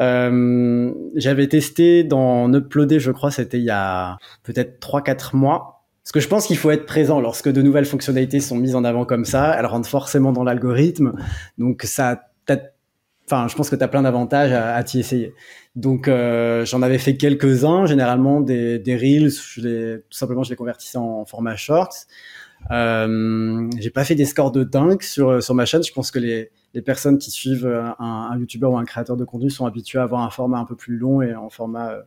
[0.00, 5.73] Euh, J'avais testé dans Uploader, je crois, c'était il y a peut-être 3-4 mois.
[6.04, 8.84] Parce que je pense qu'il faut être présent lorsque de nouvelles fonctionnalités sont mises en
[8.84, 9.56] avant comme ça.
[9.58, 11.14] Elles rentrent forcément dans l'algorithme.
[11.56, 12.28] Donc ça,
[13.26, 15.32] enfin, je pense que tu as plein d'avantages à, t'y essayer.
[15.76, 19.30] Donc euh, j'en avais fait quelques-uns, généralement des, des reels.
[19.30, 21.94] Je les, tout simplement, je les convertissais en format shorts.
[22.70, 25.82] Euh, j'ai pas fait des scores de dingue sur sur ma chaîne.
[25.82, 29.24] Je pense que les les personnes qui suivent un, un YouTuber ou un créateur de
[29.24, 32.02] contenu sont habitués à avoir un format un peu plus long et en format euh,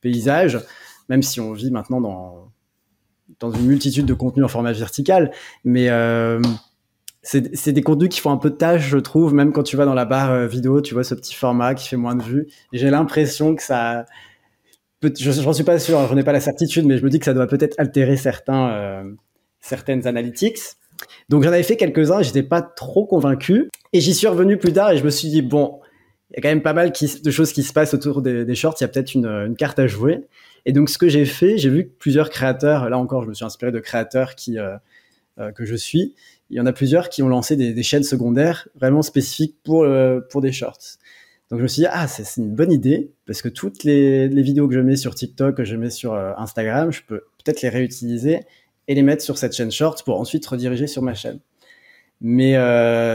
[0.00, 0.58] paysage,
[1.08, 2.50] même si on vit maintenant dans,
[3.40, 5.32] dans une multitude de contenus en format vertical.
[5.64, 6.40] Mais euh,
[7.22, 9.84] c'est des contenus qui font un peu de tâche, je trouve, même quand tu vas
[9.84, 12.46] dans la barre euh, vidéo, tu vois ce petit format qui fait moins de vues.
[12.72, 14.06] J'ai l'impression que ça...
[15.02, 17.24] Je j'en suis pas sûr, j'en ai pas la certitude, mais je me dis que
[17.24, 19.04] ça doit peut-être altérer certains, euh,
[19.60, 20.58] certaines analytics.
[21.28, 23.68] Donc j'en avais fait quelques-uns, j'étais pas trop convaincu.
[23.92, 25.80] Et j'y suis revenu plus tard et je me suis dit, bon,
[26.30, 28.76] il y a quand même pas mal de choses qui se passent autour des, shorts,
[28.80, 30.24] il y a peut-être une, carte à jouer.
[30.66, 33.34] Et donc ce que j'ai fait, j'ai vu que plusieurs créateurs, là encore je me
[33.34, 34.76] suis inspiré de créateurs qui, euh,
[35.38, 36.14] euh, que je suis,
[36.50, 40.20] il y en a plusieurs qui ont lancé des, chaînes secondaires vraiment spécifiques pour, euh,
[40.28, 40.98] pour des shorts.
[41.50, 44.66] Donc je me suis dit, ah, c'est une bonne idée, parce que toutes les, vidéos
[44.66, 48.40] que je mets sur TikTok, que je mets sur Instagram, je peux peut-être les réutiliser
[48.88, 51.38] et les mettre sur cette chaîne short pour ensuite rediriger sur ma chaîne.
[52.20, 52.54] Mais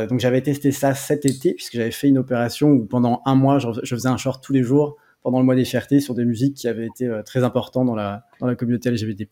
[0.08, 3.60] donc j'avais testé ça cet été puisque j'avais fait une opération où pendant un mois
[3.60, 6.56] je, faisais un short tous les jours pendant le mois des fiertés sur des musiques
[6.56, 9.28] qui avaient été euh, très importantes dans la dans la communauté LGBT+.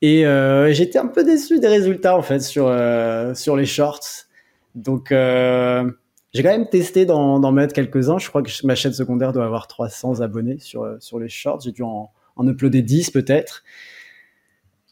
[0.00, 4.26] Et euh, j'étais un peu déçu des résultats en fait sur euh, sur les shorts.
[4.74, 8.18] Donc j'ai quand même testé d'en mettre quelques-uns.
[8.18, 11.62] Je crois que ma chaîne secondaire doit avoir 300 abonnés sur sur les shorts.
[11.62, 13.64] J'ai dû en, en uploader 10 peut-être.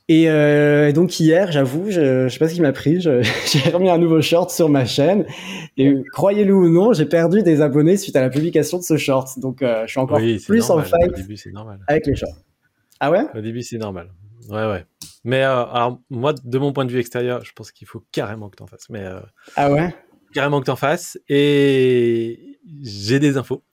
[0.09, 3.91] Et euh, donc hier, j'avoue, je, je sais pas ce qui m'a pris, j'ai remis
[3.91, 5.27] un nouveau short sur ma chaîne.
[5.77, 9.39] Et croyez-le ou non, j'ai perdu des abonnés suite à la publication de ce short.
[9.41, 10.85] Donc euh, je suis encore oui, plus normal.
[10.87, 11.81] en fight Au début, c'est normal.
[11.89, 12.37] avec les shorts.
[13.01, 13.25] Ah ouais?
[13.35, 14.11] Au début, c'est normal.
[14.49, 14.85] Ouais, ouais.
[15.25, 18.49] Mais euh, alors, moi, de mon point de vue extérieur, je pense qu'il faut carrément
[18.49, 18.89] que t'en fasses.
[18.91, 19.05] Mais
[19.57, 19.93] ah ouais?
[20.33, 21.19] Carrément que t'en fasses.
[21.29, 23.65] Et j'ai des infos.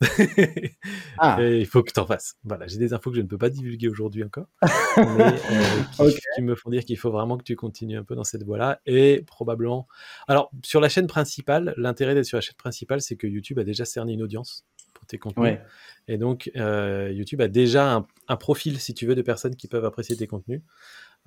[1.18, 1.38] ah.
[1.42, 2.36] Il faut que t'en fasses.
[2.44, 4.48] Voilà, j'ai des infos que je ne peux pas divulguer aujourd'hui encore,
[4.98, 6.20] mais euh, qui, okay.
[6.36, 8.80] qui, me font dire qu'il faut vraiment que tu continues un peu dans cette voie-là.
[8.86, 9.88] Et probablement.
[10.28, 13.64] Alors, sur la chaîne principale, l'intérêt d'être sur la chaîne principale, c'est que YouTube a
[13.64, 15.44] déjà cerné une audience pour tes contenus.
[15.44, 15.62] Ouais.
[16.08, 19.68] Et donc, euh, YouTube a déjà un, un, profil, si tu veux, de personnes qui
[19.68, 20.62] peuvent apprécier tes contenus.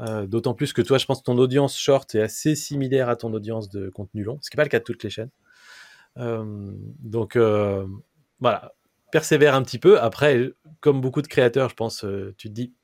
[0.01, 3.17] Euh, D'autant plus que toi, je pense que ton audience short est assez similaire à
[3.17, 5.31] ton audience de contenu long, ce qui n'est pas le cas de toutes les chaînes.
[6.19, 7.87] Euh, donc euh,
[8.41, 8.75] voilà,
[9.11, 9.99] persévère un petit peu.
[10.01, 12.05] Après, comme beaucoup de créateurs, je pense,
[12.37, 12.75] tu te dis,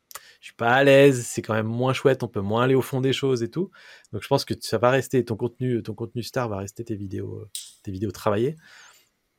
[0.40, 2.82] je suis pas à l'aise, c'est quand même moins chouette, on peut moins aller au
[2.82, 3.70] fond des choses et tout.
[4.12, 6.96] Donc je pense que ça va rester ton contenu, ton contenu star va rester tes
[6.96, 7.46] vidéos,
[7.82, 8.56] tes vidéos travaillées.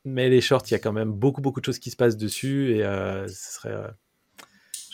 [0.05, 2.17] Mais les shorts, il y a quand même beaucoup beaucoup de choses qui se passent
[2.17, 3.93] dessus et ce serait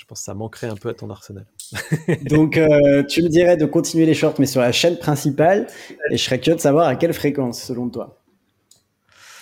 [0.10, 1.46] pense que ça manquerait un peu à ton arsenal.
[2.24, 5.68] Donc, euh, tu me dirais de continuer les shorts, mais sur la chaîne principale,
[6.12, 8.18] et je serais curieux de savoir à quelle fréquence, selon toi?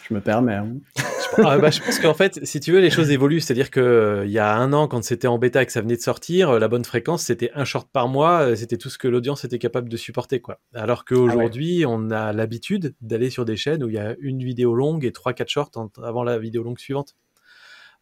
[0.07, 0.55] Je me permets.
[0.55, 0.75] Hein.
[1.37, 3.41] ah, bah, je pense qu'en fait, si tu veux, les choses évoluent.
[3.41, 5.81] C'est-à-dire qu'il euh, il y a un an, quand c'était en bêta et que ça
[5.81, 8.55] venait de sortir, euh, la bonne fréquence, c'était un short par mois.
[8.55, 10.39] C'était tout ce que l'audience était capable de supporter.
[10.39, 10.59] quoi.
[10.73, 11.95] Alors qu'aujourd'hui, ah ouais.
[11.97, 15.11] on a l'habitude d'aller sur des chaînes où il y a une vidéo longue et
[15.11, 17.15] 3-4 shorts avant la vidéo longue suivante.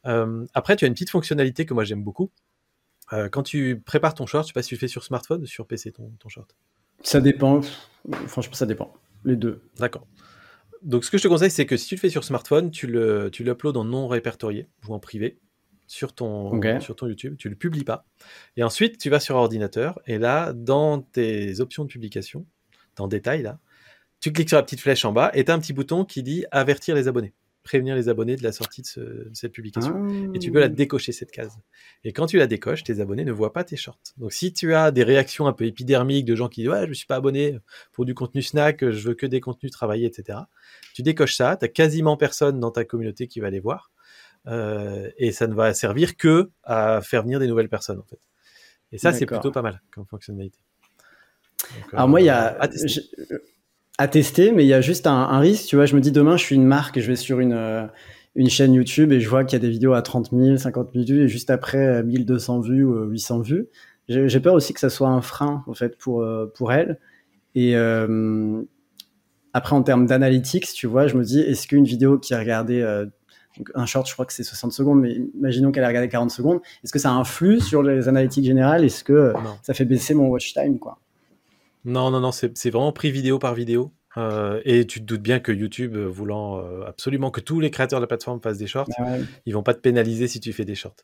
[0.05, 2.32] Euh, après, tu as une petite fonctionnalité que moi j'aime beaucoup.
[3.13, 5.43] Euh, quand tu prépares ton short, je sais pas si tu le fais sur smartphone
[5.43, 6.55] ou sur PC ton, ton short.
[7.01, 7.61] Ça dépend.
[8.27, 8.93] Franchement, ça dépend.
[9.23, 9.61] Les deux.
[9.77, 10.07] D'accord.
[10.81, 12.87] Donc, ce que je te conseille, c'est que si tu le fais sur smartphone, tu
[12.87, 15.39] le, tu l'uploades en non répertorié ou en privé
[15.87, 16.79] sur ton, okay.
[16.79, 17.35] sur ton YouTube.
[17.37, 18.05] Tu le publies pas.
[18.55, 22.45] Et ensuite, tu vas sur ordinateur et là, dans tes options de publication,
[22.95, 23.59] dans détail là,
[24.19, 26.23] tu cliques sur la petite flèche en bas et tu as un petit bouton qui
[26.23, 27.33] dit avertir les abonnés
[27.66, 30.07] prévenir les abonnés de la sortie de, ce, de cette publication.
[30.07, 30.32] Ah.
[30.34, 31.57] Et tu peux la décocher, cette case.
[32.05, 33.99] Et quand tu la décoches, tes abonnés ne voient pas tes shorts.
[34.18, 36.89] Donc si tu as des réactions un peu épidermiques de gens qui disent Ouais, je
[36.89, 37.57] ne suis pas abonné
[37.91, 40.39] pour du contenu snack, je veux que des contenus travaillés, etc.
[40.93, 43.91] Tu décoches ça, tu n'as quasiment personne dans ta communauté qui va les voir.
[44.47, 48.20] Euh, et ça ne va servir que à faire venir des nouvelles personnes, en fait.
[48.91, 50.59] Et ça, c'est plutôt pas mal comme fonctionnalité.
[51.61, 52.57] Donc, Alors euh, moi, il y a
[53.97, 55.67] à tester, mais il y a juste un, un, risque.
[55.67, 57.53] Tu vois, je me dis demain, je suis une marque et je vais sur une,
[57.53, 57.85] euh,
[58.35, 60.89] une chaîne YouTube et je vois qu'il y a des vidéos à 30 000, 50
[60.93, 63.67] 000 vues et juste après 1200 vues ou 800 vues.
[64.07, 66.99] J'ai peur aussi que ça soit un frein en fait pour euh, pour elle.
[67.55, 68.61] Et euh,
[69.53, 72.81] après, en termes d'analytics, tu vois, je me dis, est-ce qu'une vidéo qui regardée
[73.57, 76.29] Donc, un short, je crois que c'est 60 secondes, mais imaginons qu'elle a regardé 40
[76.29, 76.59] secondes.
[76.83, 78.83] Est-ce que ça influe sur les analytiques générales?
[78.83, 79.33] Est-ce que
[79.63, 80.99] ça fait baisser mon watch time quoi?
[81.86, 83.93] Non, non, non, c'est vraiment pris vidéo par vidéo.
[84.17, 87.69] Euh, et tu te doutes bien que YouTube, euh, voulant euh, absolument que tous les
[87.69, 90.53] créateurs de la plateforme fassent des shorts, bah ils vont pas te pénaliser si tu
[90.53, 90.95] fais des shorts.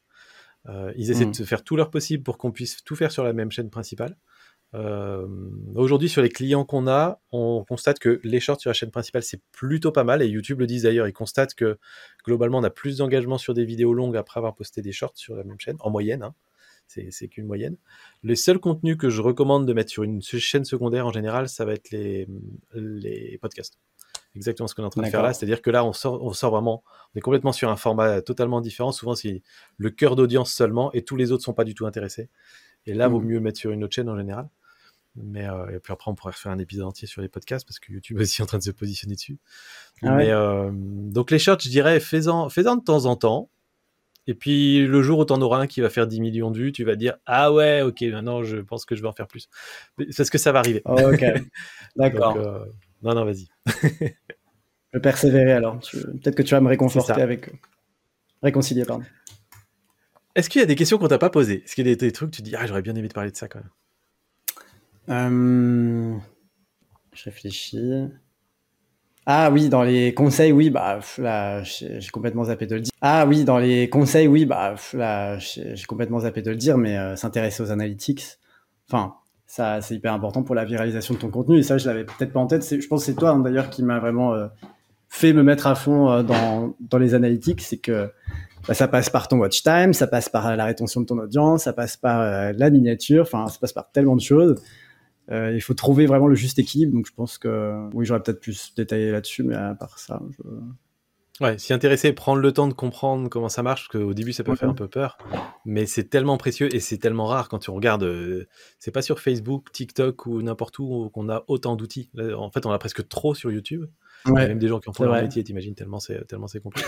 [0.96, 1.46] ils essaient de mm.
[1.46, 4.18] faire tout leur possible pour qu'on puisse tout faire sur la même chaîne principale.
[5.76, 9.22] Aujourd'hui, sur les clients qu'on a, on constate que les shorts sur la chaîne principale,
[9.22, 10.22] c'est plutôt pas mal.
[10.22, 11.78] Et YouTube le dit d'ailleurs, ils constatent que
[12.26, 15.36] globalement, on a plus d'engagement sur des vidéos longues après avoir posté des shorts sur
[15.36, 16.24] la même chaîne, en moyenne.
[16.24, 16.34] Hein
[17.10, 17.78] c'est qu'une moyenne.
[18.24, 21.66] Les seuls contenus que je recommande de mettre sur une chaîne secondaire en général, ça
[21.66, 22.28] va être les,
[22.74, 23.78] les podcasts.
[24.36, 26.32] Exactement ce qu'on est en train de faire là, c'est-à-dire que là, on sort, on
[26.32, 26.84] sort vraiment,
[27.14, 28.94] on est complètement sur un format totalement différent.
[28.94, 29.44] Souvent, c'est
[29.78, 32.30] le cœur d'audience seulement et tous les autres sont pas du tout intéressés.
[32.86, 33.26] Et là, il vaut mmh.
[33.26, 34.48] mieux mettre sur une autre chaîne en général.
[35.16, 37.80] Mais euh, et puis après, on pourrait faire un épisode entier sur les podcasts parce
[37.80, 39.38] que YouTube est aussi en train de se positionner dessus.
[40.02, 43.50] Ah Mais euh, donc les shorts, je dirais, fais-en, fais-en de temps en temps.
[44.28, 46.58] Et puis le jour où tu en auras un qui va faire 10 millions de
[46.58, 49.28] vues, tu vas dire Ah ouais, ok, maintenant je pense que je vais en faire
[49.28, 49.50] plus.
[50.16, 50.82] Parce que ça va arriver.
[50.86, 51.24] Oh, ok,
[51.96, 52.38] d'accord.
[52.38, 52.66] Euh,
[53.02, 53.48] non, non, vas-y.
[53.66, 55.80] je vais persévérer alors.
[55.80, 57.52] Peut-être que tu vas me réconforter avec.
[58.44, 59.04] Réconcilier, pardon.
[60.36, 61.64] Est-ce qu'il y a des questions qu'on t'a pas posées?
[61.64, 63.32] Est-ce qu'il y a des, trucs que tu dis Ah, j'aurais bien aimé te parler
[63.32, 63.70] de ça quand même
[65.10, 66.18] euh...
[67.14, 68.08] Je réfléchis.
[69.28, 72.92] Ah oui, dans les conseils, oui, bah là, j'ai complètement zappé de le dire.
[73.02, 76.98] Ah oui, dans les conseils, oui, bah là, j'ai complètement zappé de le dire, mais
[76.98, 78.24] euh, s'intéresser aux analytics,
[78.90, 79.14] enfin,
[79.46, 81.60] ça, c'est hyper important pour la viralisation de ton contenu.
[81.60, 82.64] Et ça, je l'avais peut-être pas en tête.
[82.68, 84.48] Je pense que c'est toi, hein, d'ailleurs, qui m'a vraiment euh,
[85.08, 87.62] fait me mettre à fond euh, dans, dans les analytics.
[87.62, 88.10] C'est que
[88.68, 91.66] bah, ça passe par ton watch time, ça passe par la rétention de ton audience,
[91.66, 94.56] ça passe par la miniature, enfin, ça passe par tellement de choses.
[95.30, 96.94] Euh, il faut trouver vraiment le juste équilibre.
[96.94, 100.44] Donc je pense que oui, j'aurais peut-être plus détaillé là-dessus, mais à part ça, je...
[101.42, 104.44] Ouais, s'y intéresser, prendre le temps de comprendre comment ça marche, parce qu'au début ça
[104.44, 105.18] peut faire un peu peur,
[105.66, 108.04] mais c'est tellement précieux et c'est tellement rare quand tu regardes.
[108.04, 108.48] Euh,
[108.78, 112.12] c'est pas sur Facebook, TikTok ou n'importe où qu'on a autant d'outils.
[112.38, 113.88] En fait, on a presque trop sur YouTube.
[114.28, 116.46] Il y a même des gens qui en font leur métier, t'imagines, tellement c'est tellement
[116.46, 116.88] c'est compliqué.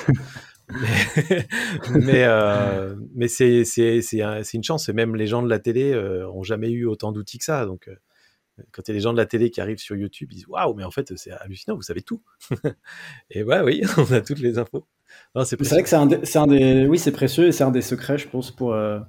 [0.69, 1.47] mais
[1.95, 4.87] mais, euh, mais c'est c'est une chance.
[4.87, 7.65] Et même les gens de la télé euh, ont jamais eu autant d'outils que ça.
[7.65, 7.89] Donc
[8.71, 10.47] quand il y a des gens de la télé qui arrivent sur YouTube, ils disent
[10.47, 12.21] waouh, mais en fait c'est hallucinant, vous savez tout.
[13.29, 14.87] et ouais, oui, on a toutes les infos.
[15.45, 18.17] C'est vrai que c'est un, un, des, oui, c'est précieux et c'est un des secrets,
[18.17, 18.99] je pense, pour euh,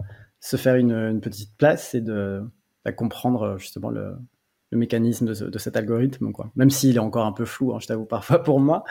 [0.40, 2.42] se faire une, une, petite place et de,
[2.84, 4.14] bah, comprendre euh, justement le,
[4.70, 6.51] le mécanisme de, de, cet algorithme, quoi.
[6.57, 8.84] Même s'il est encore un peu flou, hein, je t'avoue parfois pour moi,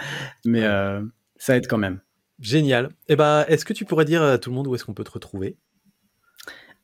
[0.45, 1.01] mais euh,
[1.37, 1.99] ça aide quand même.
[2.39, 2.85] Génial.
[3.07, 4.93] Et eh ben, est-ce que tu pourrais dire à tout le monde où est-ce qu'on
[4.93, 5.57] peut te retrouver?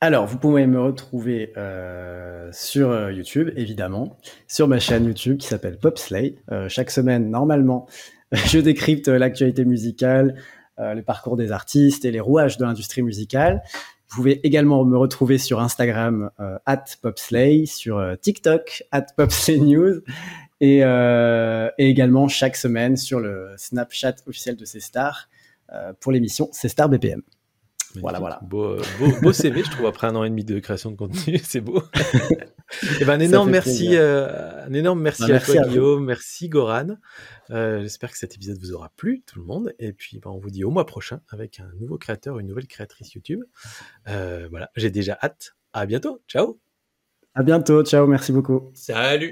[0.02, 5.48] Alors, vous pouvez me retrouver euh, sur euh, YouTube, évidemment, sur ma chaîne YouTube qui
[5.48, 6.36] s'appelle Popslay.
[6.54, 7.86] Euh, chaque semaine, normalement,
[8.32, 10.36] je décrypte l'actualité musicale,
[10.78, 13.62] le parcours des artistes et les rouages de l'industrie musicale.
[14.08, 16.32] Vous pouvez également me retrouver sur Instagram
[16.66, 20.00] at Popslay, sur TikTok at Popslay News
[20.62, 25.28] et, et, également chaque semaine sur le Snapchat officiel de ces stars
[26.00, 26.88] pour l'émission C'est Star
[27.96, 28.40] Voilà, voilà.
[28.44, 28.78] Beau,
[29.22, 31.40] beau, CV, je trouve, après un an et demi de création de contenu.
[31.44, 31.80] C'est beau.
[31.80, 36.06] et eh ben, un énorme merci, euh, un énorme merci, à toi, Guillaume.
[36.06, 36.98] Merci, Goran.
[37.50, 39.74] Euh, j'espère que cet épisode vous aura plu, tout le monde.
[39.80, 42.68] Et puis, ben, on vous dit au mois prochain avec un nouveau créateur, une nouvelle
[42.68, 43.44] créatrice YouTube.
[44.08, 45.56] Euh, voilà, j'ai déjà hâte.
[45.74, 46.22] À bientôt.
[46.28, 46.60] Ciao.
[47.34, 47.84] À bientôt.
[47.84, 48.08] Ciao.
[48.08, 48.72] Merci beaucoup.
[48.74, 49.28] Salut.